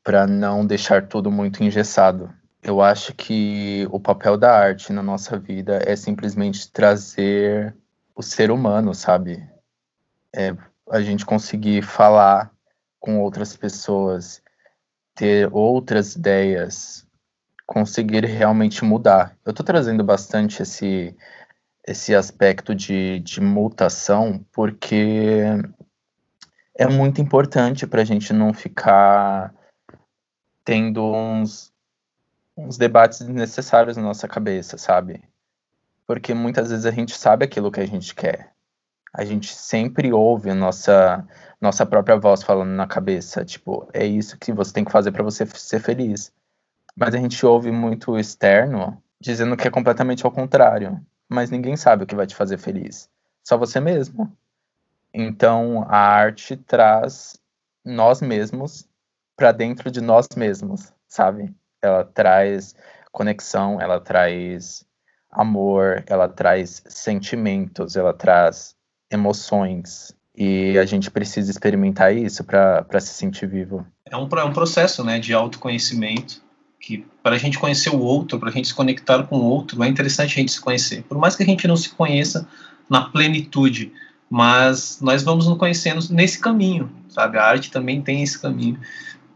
para 0.03 0.27
não 0.27 0.65
deixar 0.65 1.09
tudo 1.09 1.31
muito 1.31 1.63
engessado. 1.65 2.33
Eu 2.63 2.81
acho 2.81 3.13
que 3.15 3.89
o 3.91 3.99
papel 3.99 4.37
da 4.37 4.57
arte 4.57 4.93
na 4.93 5.03
nossa 5.03 5.37
vida 5.37 5.81
é 5.85 5.97
simplesmente 5.97 6.71
trazer 6.71 7.75
o 8.15 8.23
ser 8.23 8.53
humano, 8.53 8.95
sabe? 8.95 9.45
É 10.35 10.55
a 10.91 11.01
gente 11.01 11.25
conseguir 11.25 11.83
falar 11.83 12.53
com 13.03 13.21
outras 13.21 13.57
pessoas, 13.57 14.41
ter 15.13 15.53
outras 15.53 16.15
ideias, 16.15 17.05
conseguir 17.67 18.25
realmente 18.25 18.85
mudar. 18.85 19.37
Eu 19.45 19.51
estou 19.51 19.67
trazendo 19.67 20.05
bastante 20.05 20.63
esse, 20.63 21.15
esse 21.85 22.15
aspecto 22.15 22.75
de, 22.77 23.19
de 23.19 23.41
mutação, 23.41 24.47
porque 24.53 25.43
é 26.77 26.87
muito 26.87 27.21
importante 27.21 27.89
para 27.89 28.03
a 28.03 28.05
gente 28.05 28.33
não 28.33 28.55
ficar 28.55 29.53
tendo 30.65 31.05
uns, 31.05 31.73
uns 32.57 32.79
debates 32.79 33.19
desnecessários 33.19 33.97
na 33.97 34.05
nossa 34.05 34.29
cabeça, 34.29 34.79
sabe? 34.79 35.21
Porque 36.07 36.33
muitas 36.33 36.71
vezes 36.71 36.87
a 36.87 36.93
gente 36.93 37.19
sabe 37.19 37.45
aquilo 37.45 37.73
que 37.73 37.81
a 37.81 37.87
gente 37.87 38.15
quer. 38.15 38.52
A 39.13 39.25
gente 39.25 39.55
sempre 39.55 40.13
ouve 40.13 40.51
a 40.51 40.55
nossa, 40.55 41.27
nossa 41.61 41.85
própria 41.85 42.17
voz 42.17 42.43
falando 42.43 42.71
na 42.71 42.87
cabeça, 42.87 43.45
tipo, 43.45 43.87
é 43.93 44.07
isso 44.07 44.39
que 44.39 44.53
você 44.53 44.73
tem 44.73 44.85
que 44.85 44.93
fazer 44.93 45.13
para 45.13 45.23
você 45.23 45.45
ser 45.47 45.81
feliz. 45.81 46.33
Mas 46.97 47.15
a 47.15 47.19
gente 47.19 47.45
ouve 47.45 47.71
muito 47.71 48.19
externo 48.19 49.03
dizendo 49.21 49.57
que 49.57 49.69
é 49.69 49.71
completamente 49.71 50.25
ao 50.25 50.33
contrário. 50.33 51.01
Mas 51.29 51.51
ninguém 51.51 51.77
sabe 51.77 52.05
o 52.05 52.07
que 52.07 52.15
vai 52.15 52.27
te 52.27 52.35
fazer 52.35 52.59
feliz. 52.59 53.09
Só 53.45 53.57
você 53.57 53.81
mesmo. 53.81 54.37
Então, 55.15 55.85
a 55.89 55.99
arte 55.99 56.57
traz 56.57 57.39
nós 57.85 58.21
mesmos 58.21 58.89
para 59.37 59.53
dentro 59.53 59.91
de 59.91 60.01
nós 60.01 60.27
mesmos, 60.37 60.93
sabe? 61.09 61.55
Ela 61.81 62.05
traz 62.05 62.75
conexão, 63.11 63.81
ela 63.81 64.01
traz 64.01 64.87
amor, 65.31 66.03
ela 66.07 66.29
traz 66.29 66.83
sentimentos, 66.87 67.97
ela 67.97 68.15
traz 68.15 68.77
emoções. 69.13 70.15
E 70.37 70.79
a 70.79 70.85
gente 70.85 71.11
precisa 71.11 71.51
experimentar 71.51 72.17
isso 72.17 72.43
para 72.43 73.01
se 73.01 73.15
sentir 73.15 73.47
vivo. 73.47 73.87
É 74.07 74.17
um, 74.17 74.27
é 74.27 74.45
um 74.45 74.53
processo 74.53 75.05
né, 75.05 75.19
de 75.19 75.35
autoconhecimento 75.35 76.43
que 76.81 77.07
para 77.23 77.37
a 77.37 77.39
gente 77.39 77.59
conhecer 77.59 77.91
o 77.91 78.01
outro, 78.01 78.39
para 78.41 78.49
a 78.49 78.53
gente 78.53 78.69
se 78.69 78.75
conectar 78.75 79.23
com 79.25 79.37
o 79.37 79.45
outro, 79.45 79.83
é 79.85 79.89
interessante 79.89 80.33
a 80.33 80.41
gente 80.41 80.53
se 80.53 80.61
conhecer. 80.61 81.05
Por 81.05 81.17
mais 81.17 81.37
que 81.37 81.43
a 81.43 81.47
gente 81.47 81.69
não 81.69 81.77
se 81.77 81.91
conheça 81.91 82.49
na 82.91 83.03
plenitude, 83.03 83.93
mas 84.29 84.99
nós 85.01 85.23
vamos 85.23 85.47
nos 85.47 85.59
conhecendo 85.59 86.01
nesse 86.11 86.41
caminho, 86.41 86.91
sabe? 87.09 87.39
A 87.39 87.45
arte 87.45 87.71
também 87.71 88.03
tem 88.03 88.23
esse 88.23 88.41
caminho. 88.41 88.81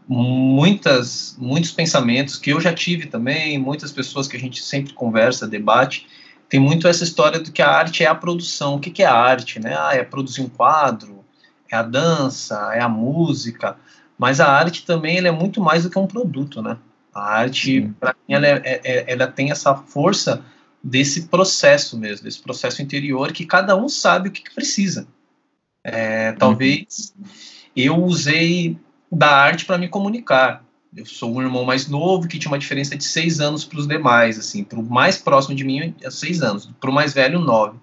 Muitas, 0.07 1.37
muitos 1.39 1.71
pensamentos 1.71 2.35
que 2.35 2.49
eu 2.49 2.59
já 2.59 2.73
tive 2.73 3.07
também, 3.07 3.57
muitas 3.57 3.91
pessoas 3.91 4.27
que 4.27 4.35
a 4.35 4.39
gente 4.39 4.61
sempre 4.61 4.93
conversa, 4.93 5.47
debate, 5.47 6.07
tem 6.49 6.59
muito 6.59 6.87
essa 6.87 7.03
história 7.03 7.39
do 7.39 7.51
que 7.51 7.61
a 7.61 7.69
arte 7.69 8.03
é 8.03 8.07
a 8.07 8.15
produção. 8.15 8.75
O 8.75 8.79
que, 8.79 8.89
que 8.89 9.03
é 9.03 9.05
a 9.05 9.13
arte, 9.13 9.59
né? 9.59 9.75
Ah, 9.77 9.93
é 9.93 10.03
produzir 10.03 10.41
um 10.41 10.49
quadro, 10.49 11.23
é 11.69 11.75
a 11.75 11.81
dança, 11.81 12.71
é 12.73 12.81
a 12.81 12.89
música, 12.89 13.75
mas 14.17 14.39
a 14.39 14.47
arte 14.47 14.85
também 14.85 15.17
é 15.17 15.31
muito 15.31 15.61
mais 15.61 15.83
do 15.83 15.89
que 15.89 15.99
um 15.99 16.07
produto, 16.07 16.61
né? 16.61 16.77
A 17.13 17.21
arte, 17.21 17.91
para 17.99 18.13
mim, 18.13 18.35
ela, 18.35 18.47
é, 18.47 18.61
é, 18.63 18.81
é, 18.83 19.05
ela 19.11 19.27
tem 19.27 19.51
essa 19.51 19.75
força 19.75 20.43
desse 20.83 21.27
processo 21.27 21.97
mesmo, 21.97 22.23
desse 22.23 22.41
processo 22.41 22.81
interior 22.81 23.31
que 23.33 23.45
cada 23.45 23.75
um 23.75 23.89
sabe 23.89 24.29
o 24.29 24.31
que, 24.31 24.41
que 24.41 24.53
precisa. 24.53 25.07
É, 25.83 26.31
talvez 26.33 27.13
uhum. 27.17 27.25
eu 27.75 28.03
usei 28.03 28.77
da 29.11 29.29
arte 29.29 29.65
para 29.65 29.77
me 29.77 29.87
comunicar. 29.87 30.63
Eu 30.95 31.05
sou 31.05 31.35
um 31.35 31.41
irmão 31.41 31.63
mais 31.63 31.87
novo 31.87 32.27
que 32.27 32.39
tinha 32.39 32.51
uma 32.51 32.57
diferença 32.57 32.95
de 32.95 33.03
seis 33.03 33.39
anos 33.39 33.63
para 33.63 33.79
os 33.79 33.87
demais, 33.87 34.39
assim, 34.39 34.63
para 34.63 34.79
o 34.79 34.83
mais 34.83 35.17
próximo 35.17 35.55
de 35.55 35.63
mim 35.63 35.93
é 36.01 36.09
seis 36.09 36.41
anos, 36.41 36.69
para 36.79 36.89
o 36.89 36.93
mais 36.93 37.13
velho 37.13 37.39
nove. 37.39 37.77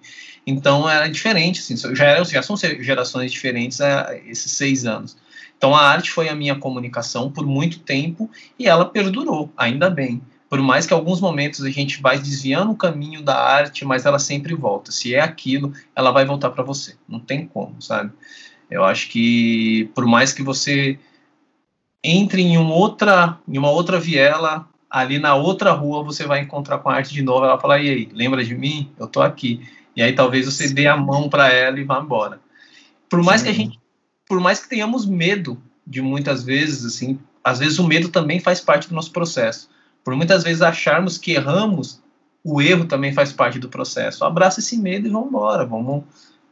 Então 0.45 0.89
era 0.89 1.07
diferente, 1.07 1.59
assim, 1.59 1.75
já, 1.95 2.05
era, 2.05 2.23
já 2.23 2.41
são 2.41 2.55
gerações 2.57 3.31
diferentes 3.31 3.79
a 3.81 4.17
esses 4.25 4.51
seis 4.51 4.85
anos. 4.85 5.17
Então 5.57 5.75
a 5.75 5.81
arte 5.81 6.11
foi 6.11 6.29
a 6.29 6.35
minha 6.35 6.55
comunicação 6.55 7.31
por 7.31 7.45
muito 7.45 7.79
tempo 7.79 8.29
e 8.59 8.67
ela 8.67 8.85
perdurou, 8.85 9.51
ainda 9.57 9.89
bem 9.89 10.21
por 10.49 10.61
mais 10.61 10.85
que 10.85 10.93
alguns 10.93 11.19
momentos 11.19 11.63
a 11.63 11.69
gente 11.69 12.01
vai 12.01 12.19
desviando 12.19 12.71
o 12.71 12.77
caminho 12.77 13.21
da 13.21 13.35
arte, 13.35 13.83
mas 13.83 14.05
ela 14.05 14.19
sempre 14.19 14.53
volta. 14.53 14.91
Se 14.91 15.13
é 15.13 15.19
aquilo, 15.19 15.73
ela 15.95 16.11
vai 16.11 16.25
voltar 16.25 16.51
para 16.51 16.63
você. 16.63 16.95
Não 17.09 17.19
tem 17.19 17.45
como, 17.47 17.81
sabe? 17.81 18.11
Eu 18.69 18.83
acho 18.83 19.09
que 19.09 19.89
por 19.93 20.05
mais 20.05 20.31
que 20.31 20.43
você 20.43 20.97
entre 22.05 22.41
em 22.41 22.57
uma 22.57 22.73
outra, 22.73 23.37
em 23.47 23.57
uma 23.57 23.69
outra 23.69 23.99
viela, 23.99 24.67
ali 24.89 25.19
na 25.19 25.35
outra 25.35 25.71
rua 25.71 26.03
você 26.03 26.25
vai 26.25 26.41
encontrar 26.41 26.79
com 26.79 26.89
a 26.89 26.95
arte 26.95 27.13
de 27.13 27.21
novo. 27.21 27.45
Ela 27.45 27.59
fala: 27.59 27.79
"E 27.79 27.89
aí, 27.89 28.09
lembra 28.13 28.43
de 28.43 28.55
mim? 28.55 28.91
Eu 28.99 29.07
tô 29.07 29.21
aqui". 29.21 29.67
E 29.95 30.01
aí 30.01 30.13
talvez 30.13 30.45
você 30.45 30.73
dê 30.73 30.87
a 30.87 30.97
mão 30.97 31.29
para 31.29 31.51
ela 31.51 31.79
e 31.79 31.83
vá 31.83 31.99
embora. 31.99 32.39
Por 33.09 33.23
mais 33.23 33.41
Sim. 33.41 33.45
que 33.45 33.51
a 33.51 33.53
gente, 33.53 33.79
por 34.27 34.39
mais 34.39 34.61
que 34.61 34.69
tenhamos 34.69 35.05
medo 35.05 35.61
de 35.87 36.01
muitas 36.01 36.43
vezes 36.43 36.83
assim, 36.85 37.19
às 37.43 37.59
vezes 37.59 37.79
o 37.79 37.87
medo 37.87 38.09
também 38.09 38.39
faz 38.39 38.59
parte 38.59 38.89
do 38.89 38.95
nosso 38.95 39.11
processo 39.11 39.69
por 40.05 40.15
muitas 40.15 40.43
vezes 40.43 40.61
acharmos 40.61 41.17
que 41.17 41.31
erramos, 41.31 41.99
o 42.43 42.61
erro 42.61 42.85
também 42.85 43.11
faz 43.11 43.33
parte 43.33 43.57
do 43.57 43.67
processo. 43.67 44.23
Abraça 44.23 44.59
esse 44.59 44.77
medo 44.77 45.07
e 45.07 45.09
vamos 45.09 45.29
embora, 45.29 45.65
vamos, 45.65 46.03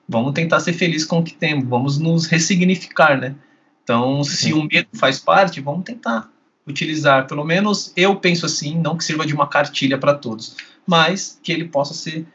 vamos 0.10 0.34
tentar 0.34 0.60
ser 0.60 0.74
felizes 0.74 1.06
com 1.06 1.20
o 1.20 1.24
que 1.24 1.36
temos, 1.36 1.70
vamos 1.70 2.00
nos 2.00 2.26
ressignificar, 2.26 3.22
né? 3.22 3.36
Então, 3.84 4.24
se 4.24 4.54
o 4.54 4.64
medo 4.64 4.88
faz 4.94 5.20
parte, 5.20 5.60
vamos 5.60 5.84
tentar 5.84 6.30
utilizar. 6.68 7.28
Pelo 7.28 7.44
menos 7.44 7.92
eu 7.96 8.16
penso 8.16 8.46
assim, 8.46 8.80
não 8.80 8.98
que 8.98 9.04
sirva 9.04 9.26
de 9.26 9.34
uma 9.34 9.48
cartilha 9.48 9.98
para 9.98 10.14
todos, 10.14 10.56
mas 10.88 11.40
que 11.44 11.52
ele 11.52 11.66
possa 11.66 11.94
ser, 11.94 12.26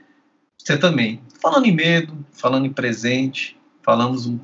ser 0.59 0.78
também. 0.78 1.21
Falando 1.40 1.67
em 1.67 1.75
medo, 1.75 2.25
falando 2.33 2.67
em 2.67 2.73
presente, 2.73 3.57
falamos 3.83 4.26
um 4.26 4.38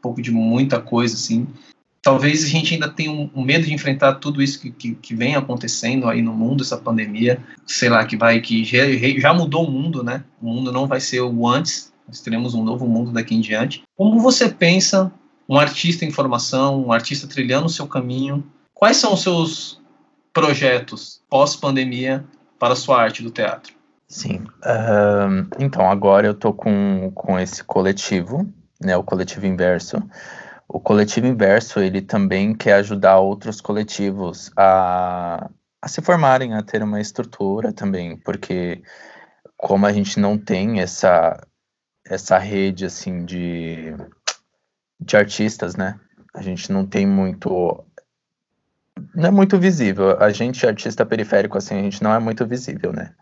pouco 0.00 0.22
de 0.22 0.30
muita 0.30 0.80
coisa 0.80 1.14
assim. 1.14 1.46
talvez 2.00 2.44
a 2.44 2.48
gente 2.48 2.74
ainda 2.74 2.88
tenha 2.88 3.10
um, 3.10 3.30
um 3.34 3.42
medo 3.42 3.64
de 3.64 3.72
enfrentar 3.72 4.14
tudo 4.16 4.42
isso 4.42 4.60
que, 4.60 4.70
que, 4.70 4.94
que, 4.94 5.14
vem 5.14 5.34
acontecendo 5.34 6.06
aí 6.06 6.20
no 6.20 6.34
mundo, 6.34 6.62
essa 6.62 6.76
pandemia, 6.76 7.42
sei 7.66 7.88
lá, 7.88 8.04
que 8.04 8.16
vai, 8.16 8.40
que 8.40 8.62
já, 8.62 8.84
já 9.18 9.32
mudou 9.32 9.66
o 9.66 9.70
mundo, 9.70 10.04
né? 10.04 10.22
O 10.40 10.46
mundo 10.46 10.70
não 10.70 10.86
vai 10.86 11.00
ser 11.00 11.22
o 11.22 11.48
antes, 11.48 11.92
nós 12.06 12.20
teremos 12.20 12.54
um 12.54 12.62
novo 12.62 12.86
mundo 12.86 13.10
daqui 13.10 13.34
em 13.34 13.40
diante. 13.40 13.82
Como 13.96 14.20
você 14.20 14.50
pensa 14.50 15.10
um 15.48 15.58
artista 15.58 16.04
em 16.04 16.10
formação, 16.10 16.84
um 16.86 16.92
artista 16.92 17.26
trilhando 17.26 17.66
o 17.66 17.70
seu 17.70 17.86
caminho? 17.86 18.44
Quais 18.72 18.96
são 18.96 19.14
os 19.14 19.22
seus 19.22 19.80
projetos 20.32 21.22
pós-pandemia 21.28 22.24
para 22.58 22.72
a 22.72 22.76
sua 22.76 23.00
arte 23.00 23.22
do 23.22 23.30
teatro? 23.30 23.74
Sim. 24.08 24.44
Então, 25.58 25.90
agora 25.90 26.26
eu 26.26 26.32
estou 26.32 26.52
com, 26.52 27.10
com 27.14 27.38
esse 27.38 27.64
coletivo, 27.64 28.46
né, 28.80 28.96
o 28.96 29.02
Coletivo 29.02 29.46
Inverso, 29.46 30.02
o 30.68 30.80
coletivo 30.80 31.26
inverso 31.26 31.78
ele 31.80 32.00
também 32.00 32.54
quer 32.54 32.74
ajudar 32.74 33.18
outros 33.18 33.60
coletivos 33.60 34.50
a, 34.56 35.48
a 35.80 35.88
se 35.88 36.00
formarem, 36.00 36.54
a 36.54 36.62
ter 36.62 36.82
uma 36.82 37.00
estrutura 37.00 37.72
também, 37.72 38.16
porque 38.16 38.82
como 39.56 39.86
a 39.86 39.92
gente 39.92 40.18
não 40.18 40.36
tem 40.38 40.80
essa 40.80 41.40
essa 42.06 42.36
rede 42.36 42.84
assim 42.84 43.24
de 43.24 43.94
de 45.04 45.16
artistas, 45.16 45.76
né? 45.76 45.98
A 46.34 46.42
gente 46.42 46.72
não 46.72 46.86
tem 46.86 47.06
muito 47.06 47.84
não 49.14 49.28
é 49.28 49.30
muito 49.30 49.58
visível. 49.58 50.20
A 50.20 50.30
gente 50.30 50.66
artista 50.66 51.04
periférico 51.06 51.58
assim, 51.58 51.78
a 51.78 51.82
gente 51.82 52.02
não 52.02 52.12
é 52.14 52.18
muito 52.18 52.46
visível, 52.46 52.92
né? 52.92 53.14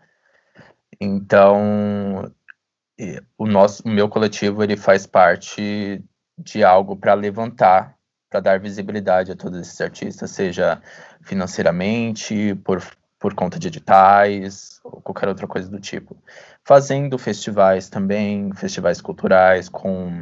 Então, 0.99 2.31
o 3.37 3.45
nosso 3.45 3.83
o 3.83 3.89
meu 3.89 4.07
coletivo 4.07 4.63
ele 4.63 4.77
faz 4.77 5.05
parte 5.05 6.03
de 6.37 6.63
algo 6.63 6.95
para 6.95 7.13
levantar, 7.13 7.95
para 8.29 8.39
dar 8.39 8.59
visibilidade 8.59 9.31
a 9.31 9.35
todos 9.35 9.59
esses 9.59 9.79
artistas, 9.81 10.31
seja 10.31 10.81
financeiramente, 11.21 12.55
por, 12.63 12.81
por 13.19 13.33
conta 13.33 13.59
de 13.59 13.67
editais, 13.67 14.79
ou 14.83 15.01
qualquer 15.01 15.29
outra 15.29 15.47
coisa 15.47 15.69
do 15.69 15.79
tipo. 15.79 16.17
Fazendo 16.63 17.17
festivais 17.17 17.89
também, 17.89 18.51
festivais 18.53 19.01
culturais 19.01 19.69
com 19.69 20.21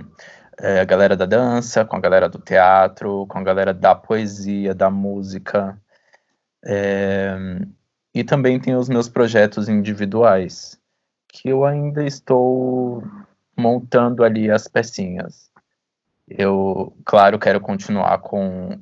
é, 0.61 0.79
a 0.79 0.85
galera 0.85 1.17
da 1.17 1.25
dança, 1.25 1.83
com 1.83 1.95
a 1.95 1.99
galera 1.99 2.29
do 2.29 2.37
teatro, 2.37 3.25
com 3.27 3.39
a 3.39 3.43
galera 3.43 3.73
da 3.73 3.95
poesia, 3.95 4.75
da 4.75 4.89
música. 4.91 5.81
É, 6.63 7.35
e 8.13 8.23
também 8.23 8.59
tem 8.59 8.75
os 8.75 8.87
meus 8.87 9.09
projetos 9.09 9.67
individuais, 9.67 10.79
que 11.27 11.49
eu 11.49 11.65
ainda 11.65 12.03
estou 12.03 13.03
montando 13.57 14.23
ali 14.23 14.51
as 14.51 14.67
pecinhas. 14.67 15.49
Eu, 16.27 16.95
claro, 17.03 17.39
quero 17.39 17.59
continuar 17.59 18.19
com, 18.19 18.79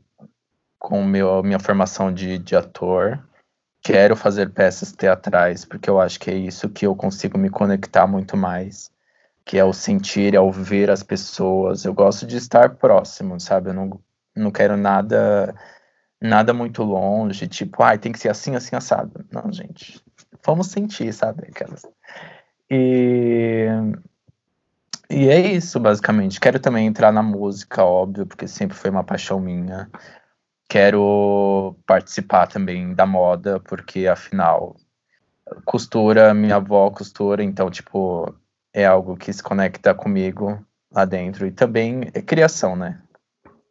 com 0.77 1.03
meu, 1.03 1.41
minha 1.43 1.59
formação 1.59 2.13
de, 2.13 2.37
de 2.37 2.55
ator. 2.55 3.23
Quero 3.81 4.15
fazer 4.15 4.49
peças 4.49 4.91
teatrais, 4.91 5.63
porque 5.63 5.89
eu 5.89 6.01
acho 6.01 6.19
que 6.19 6.29
é 6.29 6.35
isso 6.35 6.69
que 6.69 6.85
eu 6.85 6.93
consigo 6.93 7.37
me 7.37 7.49
conectar 7.49 8.05
muito 8.05 8.35
mais. 8.35 8.91
Que 9.49 9.57
é 9.57 9.65
o 9.65 9.73
sentir, 9.73 10.35
é 10.35 10.39
o 10.39 10.51
ver 10.51 10.91
as 10.91 11.01
pessoas. 11.01 11.83
Eu 11.83 11.91
gosto 11.91 12.27
de 12.27 12.37
estar 12.37 12.75
próximo, 12.75 13.39
sabe? 13.39 13.71
Eu 13.71 13.73
não, 13.73 13.99
não 14.35 14.51
quero 14.51 14.77
nada 14.77 15.55
nada 16.21 16.53
muito 16.53 16.83
longe, 16.83 17.47
tipo, 17.47 17.81
ai, 17.81 17.95
ah, 17.95 17.97
tem 17.97 18.11
que 18.11 18.19
ser 18.19 18.29
assim, 18.29 18.55
assim, 18.55 18.75
assado. 18.75 19.25
Não, 19.31 19.51
gente. 19.51 20.03
Vamos 20.45 20.67
sentir, 20.67 21.11
sabe? 21.13 21.47
Aquelas. 21.47 21.81
E 22.69 23.65
e 25.09 25.27
é 25.27 25.39
isso, 25.39 25.79
basicamente. 25.79 26.39
Quero 26.39 26.59
também 26.59 26.85
entrar 26.85 27.11
na 27.11 27.23
música, 27.23 27.83
óbvio, 27.83 28.27
porque 28.27 28.47
sempre 28.47 28.77
foi 28.77 28.91
uma 28.91 29.03
paixão 29.03 29.39
minha. 29.39 29.89
Quero 30.67 31.75
participar 31.87 32.45
também 32.45 32.93
da 32.93 33.07
moda, 33.07 33.59
porque 33.61 34.05
afinal, 34.05 34.75
costura, 35.65 36.35
minha 36.35 36.57
avó 36.57 36.91
costura, 36.91 37.43
então, 37.43 37.71
tipo, 37.71 38.31
é 38.73 38.85
algo 38.85 39.17
que 39.17 39.31
se 39.31 39.41
conecta 39.41 39.93
comigo 39.93 40.63
lá 40.91 41.05
dentro. 41.05 41.45
E 41.47 41.51
também 41.51 42.09
é 42.13 42.21
criação, 42.21 42.75
né? 42.75 43.01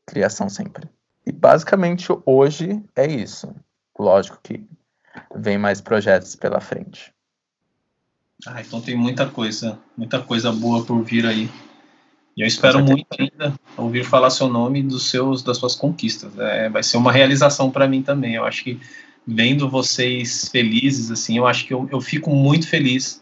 Criação 0.06 0.48
sempre. 0.48 0.88
E 1.26 1.32
basicamente 1.32 2.08
hoje 2.24 2.82
é 2.96 3.06
isso. 3.06 3.54
Lógico 3.98 4.38
que 4.42 4.66
vem 5.34 5.58
mais 5.58 5.80
projetos 5.80 6.36
pela 6.36 6.60
frente. 6.60 7.12
Ah, 8.46 8.60
então 8.60 8.80
tem 8.80 8.96
muita 8.96 9.26
coisa, 9.26 9.78
muita 9.96 10.22
coisa 10.22 10.52
boa 10.52 10.84
por 10.84 11.02
vir 11.02 11.26
aí. 11.26 11.50
E 12.36 12.42
eu 12.42 12.46
espero 12.46 12.80
muito 12.84 13.06
ainda 13.18 13.52
ouvir 13.76 14.04
falar 14.04 14.30
seu 14.30 14.48
nome 14.48 14.80
dos 14.80 15.10
seus, 15.10 15.42
das 15.42 15.56
suas 15.56 15.74
conquistas. 15.74 16.38
É, 16.38 16.68
vai 16.68 16.84
ser 16.84 16.96
uma 16.96 17.10
realização 17.10 17.68
para 17.68 17.88
mim 17.88 18.00
também. 18.00 18.36
Eu 18.36 18.44
acho 18.44 18.62
que 18.62 18.80
vendo 19.26 19.68
vocês 19.68 20.48
felizes, 20.48 21.10
assim, 21.10 21.36
eu 21.36 21.46
acho 21.48 21.66
que 21.66 21.74
eu, 21.74 21.88
eu 21.90 22.00
fico 22.00 22.30
muito 22.30 22.68
feliz 22.68 23.20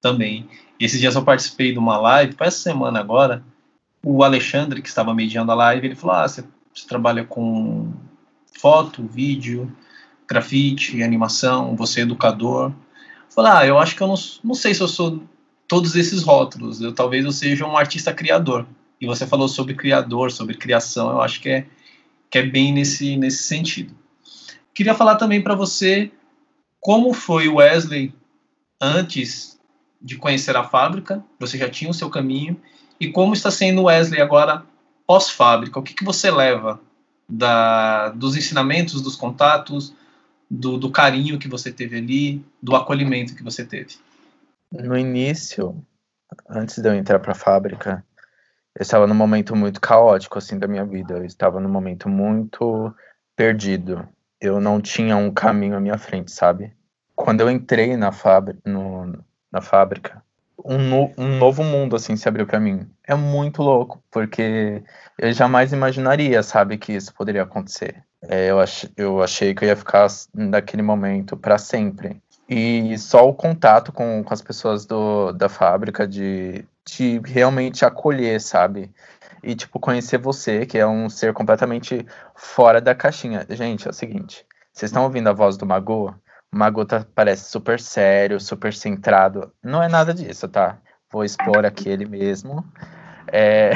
também. 0.00 0.46
Esses 0.80 0.98
dias 0.98 1.14
eu 1.14 1.22
participei 1.22 1.72
de 1.72 1.78
uma 1.78 1.98
live, 1.98 2.32
foi 2.32 2.46
essa 2.46 2.58
semana 2.58 2.98
agora, 2.98 3.44
o 4.02 4.24
Alexandre, 4.24 4.80
que 4.80 4.88
estava 4.88 5.14
mediando 5.14 5.52
a 5.52 5.54
live, 5.54 5.86
ele 5.86 5.94
falou: 5.94 6.16
Ah, 6.16 6.26
você, 6.26 6.42
você 6.74 6.88
trabalha 6.88 7.22
com 7.22 7.92
foto, 8.58 9.06
vídeo, 9.06 9.70
grafite, 10.26 11.02
animação, 11.02 11.76
você 11.76 12.00
é 12.00 12.02
educador. 12.04 12.72
Falar, 13.28 13.60
ah, 13.60 13.66
eu 13.66 13.78
acho 13.78 13.94
que 13.94 14.02
eu 14.02 14.08
não, 14.08 14.16
não 14.42 14.54
sei 14.54 14.74
se 14.74 14.80
eu 14.80 14.88
sou 14.88 15.22
todos 15.68 15.94
esses 15.94 16.22
rótulos. 16.22 16.80
Eu 16.80 16.92
talvez 16.92 17.24
eu 17.24 17.32
seja 17.32 17.66
um 17.66 17.76
artista 17.76 18.12
criador. 18.12 18.66
E 19.00 19.06
você 19.06 19.26
falou 19.26 19.48
sobre 19.48 19.74
criador, 19.74 20.32
sobre 20.32 20.56
criação. 20.56 21.10
Eu 21.10 21.20
acho 21.20 21.40
que 21.40 21.48
é 21.48 21.66
que 22.30 22.38
é 22.38 22.42
bem 22.42 22.72
nesse 22.72 23.16
nesse 23.16 23.42
sentido. 23.42 23.94
Queria 24.74 24.94
falar 24.94 25.16
também 25.16 25.42
para 25.42 25.54
você 25.54 26.10
como 26.80 27.12
foi 27.12 27.48
o 27.48 27.56
Wesley 27.56 28.14
antes 28.80 29.49
de 30.00 30.16
conhecer 30.16 30.56
a 30.56 30.64
fábrica. 30.64 31.22
Você 31.38 31.58
já 31.58 31.68
tinha 31.68 31.90
o 31.90 31.94
seu 31.94 32.08
caminho 32.08 32.60
e 32.98 33.08
como 33.10 33.34
está 33.34 33.50
sendo 33.50 33.84
Wesley 33.84 34.20
agora 34.20 34.62
pós-fábrica. 35.06 35.78
O 35.78 35.82
que, 35.82 35.94
que 35.94 36.04
você 36.04 36.30
leva 36.30 36.80
da, 37.28 38.10
dos 38.10 38.36
ensinamentos, 38.36 39.00
dos 39.00 39.16
contatos, 39.16 39.94
do, 40.50 40.78
do 40.78 40.90
carinho 40.90 41.38
que 41.38 41.48
você 41.48 41.72
teve 41.72 41.96
ali, 41.98 42.44
do 42.62 42.76
acolhimento 42.76 43.34
que 43.34 43.42
você 43.42 43.64
teve? 43.64 43.96
No 44.72 44.96
início, 44.96 45.82
antes 46.48 46.78
de 46.78 46.88
eu 46.88 46.94
entrar 46.94 47.18
para 47.18 47.32
a 47.32 47.36
fábrica, 47.36 48.04
eu 48.74 48.82
estava 48.82 49.06
num 49.06 49.14
momento 49.14 49.56
muito 49.56 49.80
caótico 49.80 50.38
assim 50.38 50.58
da 50.58 50.68
minha 50.68 50.84
vida. 50.84 51.14
Eu 51.14 51.24
estava 51.24 51.60
num 51.60 51.68
momento 51.68 52.08
muito 52.08 52.94
perdido. 53.34 54.06
Eu 54.40 54.60
não 54.60 54.80
tinha 54.80 55.16
um 55.16 55.32
caminho 55.32 55.76
à 55.76 55.80
minha 55.80 55.98
frente, 55.98 56.30
sabe? 56.30 56.72
Quando 57.14 57.40
eu 57.40 57.50
entrei 57.50 57.96
na 57.96 58.12
fábrica, 58.12 58.60
no, 58.64 59.22
na 59.52 59.60
fábrica, 59.60 60.22
um, 60.64 60.78
no, 60.78 61.12
um 61.16 61.38
novo 61.38 61.62
mundo 61.64 61.96
assim 61.96 62.16
se 62.16 62.28
abriu 62.28 62.46
para 62.46 62.60
mim. 62.60 62.86
É 63.06 63.14
muito 63.14 63.62
louco, 63.62 64.02
porque 64.10 64.82
eu 65.18 65.32
jamais 65.32 65.72
imaginaria, 65.72 66.42
sabe, 66.42 66.78
que 66.78 66.92
isso 66.92 67.14
poderia 67.14 67.42
acontecer. 67.42 68.02
É, 68.22 68.50
eu, 68.50 68.60
ach, 68.60 68.84
eu 68.96 69.22
achei 69.22 69.54
que 69.54 69.64
eu 69.64 69.68
ia 69.68 69.76
ficar 69.76 70.06
naquele 70.34 70.82
momento 70.82 71.36
para 71.36 71.58
sempre. 71.58 72.20
E 72.48 72.98
só 72.98 73.28
o 73.28 73.34
contato 73.34 73.92
com, 73.92 74.22
com 74.24 74.34
as 74.34 74.42
pessoas 74.42 74.84
do, 74.84 75.32
da 75.32 75.48
fábrica, 75.48 76.06
de, 76.06 76.64
de 76.84 77.20
realmente 77.24 77.84
acolher, 77.84 78.40
sabe? 78.40 78.90
E, 79.42 79.54
tipo, 79.54 79.78
conhecer 79.78 80.18
você, 80.18 80.66
que 80.66 80.76
é 80.76 80.86
um 80.86 81.08
ser 81.08 81.32
completamente 81.32 82.04
fora 82.34 82.80
da 82.80 82.94
caixinha. 82.94 83.46
Gente, 83.48 83.86
é 83.86 83.90
o 83.90 83.94
seguinte: 83.94 84.44
vocês 84.72 84.90
estão 84.90 85.04
ouvindo 85.04 85.28
a 85.28 85.32
voz 85.32 85.56
do 85.56 85.64
Mago? 85.64 86.14
Mago 86.52 86.84
tá, 86.84 87.06
parece 87.14 87.50
super 87.50 87.78
sério, 87.78 88.40
super 88.40 88.74
centrado. 88.74 89.52
Não 89.62 89.82
é 89.82 89.88
nada 89.88 90.12
disso, 90.12 90.48
tá? 90.48 90.80
Vou 91.10 91.24
expor 91.24 91.64
aqui 91.64 91.88
ele 91.88 92.06
mesmo. 92.06 92.64
É... 93.32 93.70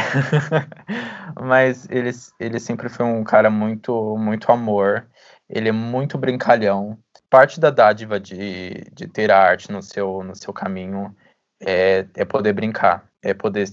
Mas 1.40 1.88
ele, 1.90 2.10
ele 2.40 2.58
sempre 2.58 2.88
foi 2.88 3.06
um 3.06 3.22
cara 3.22 3.50
muito, 3.50 4.16
muito 4.18 4.50
amor. 4.50 5.06
Ele 5.48 5.68
é 5.68 5.72
muito 5.72 6.18
brincalhão. 6.18 6.98
Parte 7.30 7.60
da 7.60 7.70
dádiva 7.70 8.18
de, 8.18 8.84
de 8.92 9.06
ter 9.06 9.30
a 9.30 9.38
arte 9.38 9.70
no 9.70 9.82
seu, 9.82 10.22
no 10.22 10.34
seu 10.34 10.52
caminho 10.52 11.14
é, 11.60 12.06
é 12.14 12.24
poder 12.24 12.52
brincar, 12.52 13.08
é 13.22 13.34
poder 13.34 13.68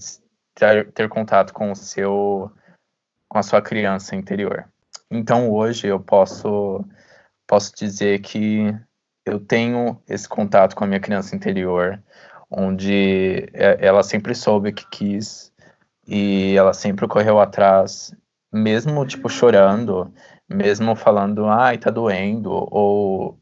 ter, 0.54 0.90
ter 0.92 1.08
contato 1.08 1.52
com 1.52 1.70
o 1.70 1.76
seu 1.76 2.50
com 3.28 3.38
a 3.38 3.42
sua 3.42 3.62
criança 3.62 4.14
interior. 4.14 4.68
Então 5.10 5.50
hoje 5.50 5.86
eu 5.86 5.98
posso 5.98 6.84
posso 7.46 7.72
dizer 7.74 8.20
que 8.20 8.74
eu 9.24 9.38
tenho 9.40 10.00
esse 10.08 10.28
contato 10.28 10.74
com 10.74 10.84
a 10.84 10.86
minha 10.86 11.00
criança 11.00 11.34
interior, 11.34 12.02
onde 12.50 13.48
é, 13.54 13.78
ela 13.80 14.02
sempre 14.02 14.34
soube 14.34 14.70
o 14.70 14.74
que 14.74 14.86
quis, 14.90 15.52
e 16.06 16.54
ela 16.56 16.72
sempre 16.72 17.06
correu 17.06 17.40
atrás, 17.40 18.14
mesmo 18.52 19.06
tipo 19.06 19.28
chorando, 19.28 20.12
mesmo 20.48 20.94
falando, 20.94 21.46
ai, 21.46 21.78
tá 21.78 21.90
doendo, 21.90 22.50
ou 22.50 23.38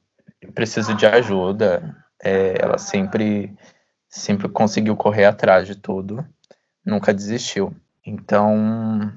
preciso 0.54 0.94
de 0.94 1.06
ajuda. 1.06 1.96
É, 2.22 2.62
ela 2.62 2.76
sempre, 2.78 3.56
sempre 4.08 4.48
conseguiu 4.48 4.94
correr 4.94 5.24
atrás 5.24 5.66
de 5.66 5.74
tudo, 5.74 6.24
nunca 6.84 7.14
desistiu. 7.14 7.74
Então, 8.04 9.12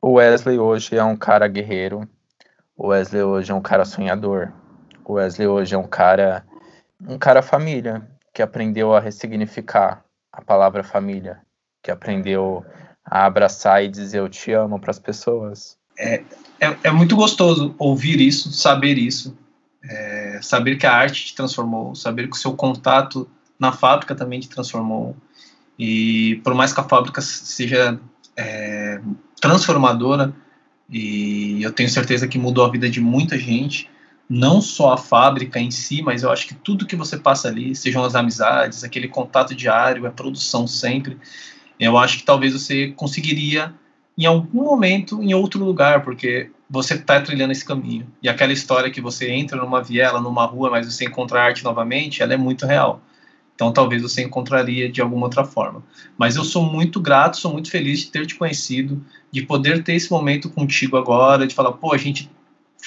o 0.00 0.14
Wesley 0.14 0.58
hoje 0.58 0.96
é 0.96 1.04
um 1.04 1.16
cara 1.16 1.46
guerreiro, 1.48 2.08
o 2.76 2.88
Wesley 2.88 3.22
hoje 3.22 3.52
é 3.52 3.54
um 3.54 3.60
cara 3.60 3.84
sonhador, 3.84 4.52
o 5.06 5.14
Wesley 5.14 5.46
hoje 5.46 5.74
é 5.74 5.78
um 5.78 5.86
cara, 5.86 6.44
um 7.06 7.16
cara 7.16 7.42
família, 7.42 8.06
que 8.34 8.42
aprendeu 8.42 8.94
a 8.94 9.00
ressignificar 9.00 10.04
a 10.32 10.42
palavra 10.42 10.82
família, 10.82 11.40
que 11.82 11.90
aprendeu 11.90 12.64
a 13.04 13.24
abraçar 13.24 13.84
e 13.84 13.88
dizer 13.88 14.18
eu 14.18 14.28
te 14.28 14.52
amo 14.52 14.78
para 14.78 14.90
as 14.90 14.98
pessoas. 14.98 15.78
É, 15.98 16.22
é, 16.60 16.76
é, 16.82 16.90
muito 16.90 17.16
gostoso 17.16 17.74
ouvir 17.78 18.20
isso, 18.20 18.52
saber 18.52 18.98
isso, 18.98 19.36
é, 19.82 20.40
saber 20.42 20.76
que 20.76 20.86
a 20.86 20.92
arte 20.92 21.26
te 21.26 21.34
transformou, 21.34 21.94
saber 21.94 22.28
que 22.28 22.36
o 22.36 22.40
seu 22.40 22.54
contato 22.54 23.28
na 23.58 23.72
fábrica 23.72 24.14
também 24.14 24.40
te 24.40 24.48
transformou. 24.48 25.16
E 25.78 26.40
por 26.44 26.54
mais 26.54 26.72
que 26.72 26.80
a 26.80 26.84
fábrica 26.84 27.20
seja 27.22 27.98
é, 28.36 29.00
transformadora, 29.40 30.34
e 30.90 31.62
eu 31.62 31.72
tenho 31.72 31.88
certeza 31.88 32.28
que 32.28 32.38
mudou 32.38 32.64
a 32.64 32.70
vida 32.70 32.90
de 32.90 33.00
muita 33.00 33.38
gente, 33.38 33.88
não 34.28 34.60
só 34.60 34.92
a 34.92 34.96
fábrica 34.96 35.58
em 35.58 35.70
si, 35.70 36.02
mas 36.02 36.22
eu 36.22 36.30
acho 36.30 36.48
que 36.48 36.54
tudo 36.54 36.86
que 36.86 36.96
você 36.96 37.16
passa 37.16 37.48
ali, 37.48 37.74
sejam 37.74 38.04
as 38.04 38.14
amizades, 38.14 38.82
aquele 38.82 39.08
contato 39.08 39.54
diário, 39.54 40.06
a 40.06 40.10
produção 40.10 40.66
sempre, 40.66 41.16
eu 41.78 41.96
acho 41.96 42.18
que 42.18 42.24
talvez 42.24 42.52
você 42.52 42.88
conseguiria 42.96 43.72
em 44.18 44.24
algum 44.24 44.64
momento 44.64 45.22
em 45.22 45.34
outro 45.34 45.62
lugar, 45.64 46.02
porque 46.02 46.50
você 46.68 46.94
está 46.94 47.20
trilhando 47.20 47.52
esse 47.52 47.64
caminho. 47.64 48.06
E 48.22 48.28
aquela 48.28 48.52
história 48.52 48.90
que 48.90 49.00
você 49.00 49.30
entra 49.30 49.58
numa 49.58 49.82
viela, 49.82 50.20
numa 50.20 50.46
rua, 50.46 50.70
mas 50.70 50.92
você 50.92 51.04
encontra 51.04 51.42
arte 51.42 51.62
novamente, 51.62 52.22
ela 52.22 52.34
é 52.34 52.36
muito 52.36 52.66
real. 52.66 53.00
Então 53.54 53.72
talvez 53.72 54.02
você 54.02 54.22
encontraria 54.22 54.90
de 54.90 55.00
alguma 55.00 55.26
outra 55.26 55.44
forma. 55.44 55.82
Mas 56.16 56.36
eu 56.36 56.44
sou 56.44 56.62
muito 56.62 57.00
grato, 57.00 57.36
sou 57.36 57.52
muito 57.52 57.70
feliz 57.70 58.00
de 58.00 58.10
ter 58.10 58.26
te 58.26 58.34
conhecido, 58.34 59.04
de 59.30 59.42
poder 59.42 59.82
ter 59.82 59.94
esse 59.94 60.10
momento 60.10 60.50
contigo 60.50 60.96
agora, 60.96 61.46
de 61.46 61.54
falar, 61.54 61.72
pô, 61.72 61.92
a 61.92 61.98
gente 61.98 62.30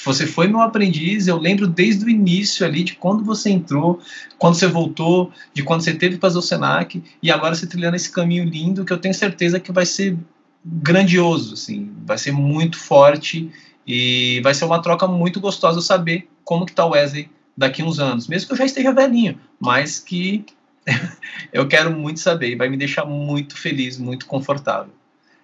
você 0.06 0.26
foi 0.26 0.48
meu 0.48 0.62
aprendiz, 0.62 1.28
eu 1.28 1.38
lembro 1.38 1.68
desde 1.68 2.06
o 2.06 2.10
início 2.10 2.66
ali 2.66 2.84
de 2.84 2.96
quando 2.96 3.24
você 3.24 3.50
entrou, 3.50 4.00
quando 4.38 4.56
você 4.56 4.68
voltou, 4.68 5.32
de 5.54 5.64
quando 5.64 5.82
você 5.82 5.94
teve 5.94 6.18
para 6.18 6.30
o 6.30 6.42
Senac, 6.42 7.04
e 7.22 7.32
agora 7.32 7.56
você 7.56 7.68
trilhando 7.68 7.96
esse 7.96 8.12
caminho 8.12 8.46
lindo 8.46 8.86
que 8.86 8.94
eu 8.94 8.98
tenho 8.98 9.14
certeza 9.14 9.60
que 9.60 9.72
vai 9.72 9.86
ser 9.86 10.18
grandioso, 10.64 11.54
assim, 11.54 11.92
vai 12.06 12.18
ser 12.18 12.32
muito 12.32 12.78
forte 12.78 13.52
e 13.86 14.40
vai 14.42 14.54
ser 14.54 14.66
uma 14.66 14.82
troca 14.82 15.08
muito 15.08 15.40
gostosa 15.40 15.82
saber 15.82 16.30
como 16.44 16.66
que 16.66 16.74
tá 16.74 16.86
o 16.86 16.92
Wesley 16.92 17.30
daqui 17.58 17.84
uns 17.84 18.00
anos, 18.00 18.28
mesmo 18.28 18.48
que 18.48 18.54
eu 18.54 18.58
já 18.58 18.66
esteja 18.66 18.94
velhinho, 18.94 19.40
mas 19.60 20.00
que 20.00 20.46
eu 21.52 21.68
quero 21.68 21.92
muito 21.92 22.20
saber 22.20 22.52
e 22.52 22.56
vai 22.56 22.70
me 22.70 22.78
deixar 22.78 23.06
muito 23.06 23.58
feliz, 23.58 23.98
muito 23.98 24.26
confortável. 24.26 24.94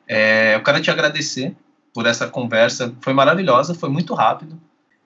É, 0.08 0.56
eu 0.56 0.64
quero 0.64 0.82
te 0.82 0.92
agradecer 0.92 1.56
por 1.96 2.06
essa 2.06 2.28
conversa, 2.28 2.94
foi 3.00 3.14
maravilhosa, 3.14 3.74
foi 3.74 3.88
muito 3.88 4.14
rápido. 4.14 4.60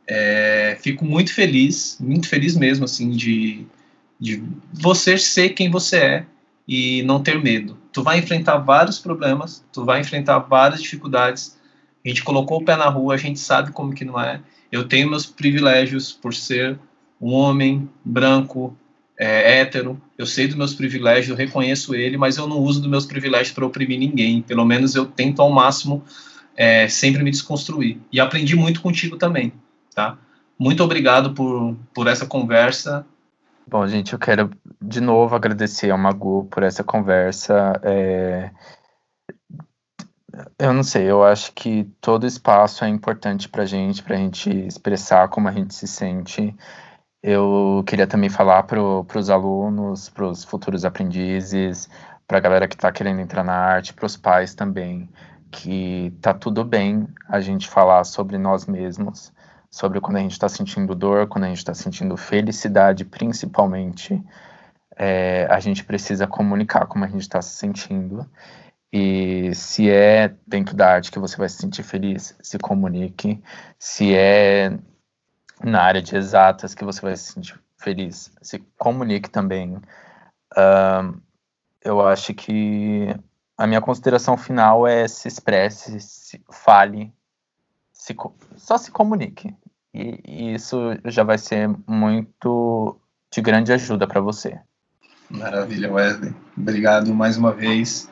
É, 0.08 0.75
fico 0.82 1.06
muito 1.06 1.32
feliz, 1.32 1.95
muito 1.99 2.28
feliz 2.28 2.56
mesmo, 2.56 2.86
assim, 2.86 3.12
de, 3.12 3.63
de 4.19 4.41
você 4.73 5.15
ser 5.15 5.49
quem 5.49 5.69
você 5.69 5.97
é 5.97 6.25
e 6.67 7.04
não 7.04 7.21
ter 7.21 7.39
medo. 7.39 7.78
Tu 7.93 8.02
vai 8.02 8.17
enfrentar 8.17 8.58
vários 8.58 8.97
problemas, 8.97 9.63
tu 9.71 9.86
vai 9.86 10.02
enfrentar 10.02 10.39
várias 10.39 10.82
dificuldades. 10.82 11.56
A 12.04 12.10
gente 12.10 12.23
colocou 12.23 12.60
o 12.60 12.65
pé 12.65 12.75
na 12.75 12.89
rua, 12.89 13.13
a 13.13 13.17
gente 13.17 13.39
sabe 13.39 13.71
como 13.71 13.93
que 13.93 14.04
não 14.04 14.19
é. 14.19 14.41
Eu 14.71 14.88
tenho 14.88 15.12
meus 15.12 15.28
privilégios 15.28 16.12
por 16.12 16.34
ser 16.34 16.80
um 17.21 17.34
homem 17.34 17.88
branco, 18.04 18.75
é, 19.15 19.60
hétero, 19.60 20.02
eu 20.17 20.25
sei 20.25 20.47
dos 20.47 20.56
meus 20.56 20.73
privilégios, 20.73 21.30
eu 21.30 21.36
reconheço 21.36 21.93
ele, 21.93 22.17
mas 22.17 22.38
eu 22.38 22.47
não 22.47 22.58
uso 22.58 22.82
dos 22.82 22.89
meus 22.89 23.06
privilégios 23.06 23.54
para 23.54 23.65
oprimir 23.65 23.99
ninguém. 23.99 24.41
Pelo 24.41 24.65
menos 24.65 24.95
eu 24.95 25.06
tento 25.06 25.39
ao 25.39 25.52
máximo 25.52 26.04
é, 26.60 26.89
sempre 26.89 27.24
me 27.24 27.32
desconstruir. 27.32 28.02
E 28.12 28.19
aprendi 28.19 28.54
muito 28.54 28.82
contigo 28.82 29.15
também, 29.15 29.54
tá? 29.95 30.17
Muito 30.60 30.84
obrigado 30.84 31.34
por, 31.34 31.74
por 31.93 32.06
essa 32.06 32.26
conversa. 32.26 33.06
Bom, 33.65 33.88
gente, 33.88 34.12
eu 34.12 34.19
quero 34.19 34.52
de 34.82 35.00
novo 35.00 35.34
agradecer 35.34 35.89
ao 35.89 35.98
Magu 35.98 36.50
por 36.52 36.63
essa 36.63 36.84
conversa. 36.84 37.80
É... 37.82 38.52
Eu 40.60 40.74
não 40.74 40.84
sei, 40.84 41.10
eu 41.10 41.24
acho 41.24 41.54
que 41.54 41.86
todo 42.02 42.28
espaço 42.28 42.84
é 42.84 42.89
importante 42.89 43.48
para 43.48 43.65
gente, 43.65 44.04
para 44.04 44.15
a 44.15 44.19
gente 44.19 44.50
expressar 44.50 45.30
como 45.30 45.48
a 45.48 45.54
gente 45.54 45.74
se 45.74 45.88
sente. 45.88 46.54
Eu 47.24 47.86
queria 47.88 48.06
também 48.06 48.30
falar 48.30 48.63
para 48.63 48.82
os 48.82 49.30
alunos, 49.30 50.10
para 50.10 50.28
os 50.28 50.43
futuros 50.43 50.84
aprendizes, 50.84 51.89
para 52.28 52.38
a 52.38 52.41
galera 52.41 52.67
que 52.67 52.76
está 52.76 52.91
querendo 52.91 53.22
entrar 53.22 53.45
na 53.45 53.54
arte, 53.54 53.93
para 53.93 54.06
os 54.06 54.17
pais 54.17 54.54
também, 54.54 55.10
que 55.51 56.13
tá 56.21 56.33
tudo 56.33 56.63
bem 56.63 57.07
a 57.27 57.39
gente 57.39 57.67
falar 57.67 58.03
sobre 58.03 58.38
nós 58.38 58.65
mesmos, 58.65 59.33
sobre 59.69 59.99
quando 60.01 60.17
a 60.17 60.21
gente 60.21 60.31
está 60.33 60.49
sentindo 60.49 60.95
dor, 60.95 61.27
quando 61.27 61.45
a 61.45 61.47
gente 61.47 61.57
está 61.57 61.73
sentindo 61.73 62.15
felicidade, 62.17 63.05
principalmente. 63.05 64.21
É, 64.95 65.47
a 65.49 65.59
gente 65.59 65.83
precisa 65.83 66.27
comunicar 66.27 66.85
como 66.88 67.05
a 67.05 67.07
gente 67.07 67.21
está 67.21 67.41
se 67.41 67.55
sentindo. 67.55 68.29
E 68.91 69.53
se 69.53 69.89
é 69.89 70.33
dentro 70.47 70.75
da 70.75 70.91
arte 70.91 71.12
que 71.12 71.19
você 71.19 71.38
vai 71.38 71.47
se 71.47 71.57
sentir 71.57 71.83
feliz, 71.83 72.35
se 72.41 72.57
comunique. 72.57 73.41
Se 73.77 74.15
é 74.15 74.77
na 75.63 75.81
área 75.81 76.01
de 76.01 76.15
exatas 76.15 76.73
que 76.73 76.83
você 76.83 77.01
vai 77.01 77.15
se 77.15 77.33
sentir 77.33 77.59
feliz, 77.77 78.31
se 78.41 78.59
comunique 78.77 79.29
também. 79.29 79.75
Uh, 80.55 81.21
eu 81.83 82.05
acho 82.05 82.33
que 82.33 83.15
a 83.60 83.67
minha 83.67 83.82
consideração 83.82 84.38
final 84.38 84.88
é 84.88 85.06
se 85.06 85.28
expresse, 85.28 86.00
se 86.00 86.41
fale, 86.50 87.12
se, 87.91 88.15
só 88.56 88.78
se 88.78 88.89
comunique. 88.89 89.54
E, 89.93 90.22
e 90.26 90.54
isso 90.54 90.78
já 91.04 91.26
vai 91.26 91.38
ser 91.38 91.69
muito 91.86 92.98
de 93.30 93.41
grande 93.41 93.74
ajuda 93.74 94.08
para 94.08 94.22
você. 94.22 94.58
Maravilha, 95.30 95.91
Wesley. 95.91 96.34
Obrigado 96.58 97.13
mais 97.13 97.36
uma 97.36 97.52
vez. 97.52 98.10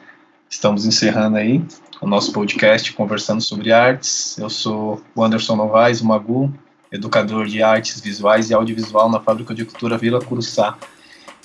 Estamos 0.49 0.85
encerrando 0.85 1.37
aí 1.37 1.65
o 2.01 2.07
nosso 2.07 2.33
podcast 2.33 2.91
conversando 2.91 3.41
sobre 3.41 3.71
artes. 3.71 4.37
Eu 4.37 4.49
sou 4.49 5.01
o 5.15 5.23
Anderson 5.23 5.55
Novaes, 5.55 6.01
o 6.01 6.07
Magu, 6.07 6.53
educador 6.91 7.45
de 7.45 7.63
artes 7.63 8.01
visuais 8.01 8.49
e 8.49 8.53
audiovisual 8.53 9.09
na 9.09 9.21
Fábrica 9.21 9.55
de 9.55 9.63
Cultura 9.63 9.97
Vila 9.97 10.19
Curuçá. 10.19 10.77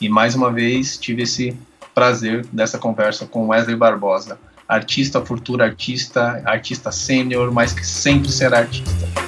E 0.01 0.09
mais 0.09 0.35
uma 0.35 0.51
vez 0.51 0.99
tive 0.99 1.23
esse 1.23 1.57
prazer 1.95 2.47
dessa 2.53 2.79
conversa 2.79 3.27
com 3.27 3.49
Wesley 3.49 3.77
Barbosa, 3.77 4.39
artista, 4.69 5.25
futura 5.25 5.65
artista, 5.65 6.43
artista 6.45 6.91
sênior, 6.91 7.53
mas 7.53 7.73
que 7.73 7.87
sempre 7.87 8.31
será 8.31 8.59
artista. 8.59 9.22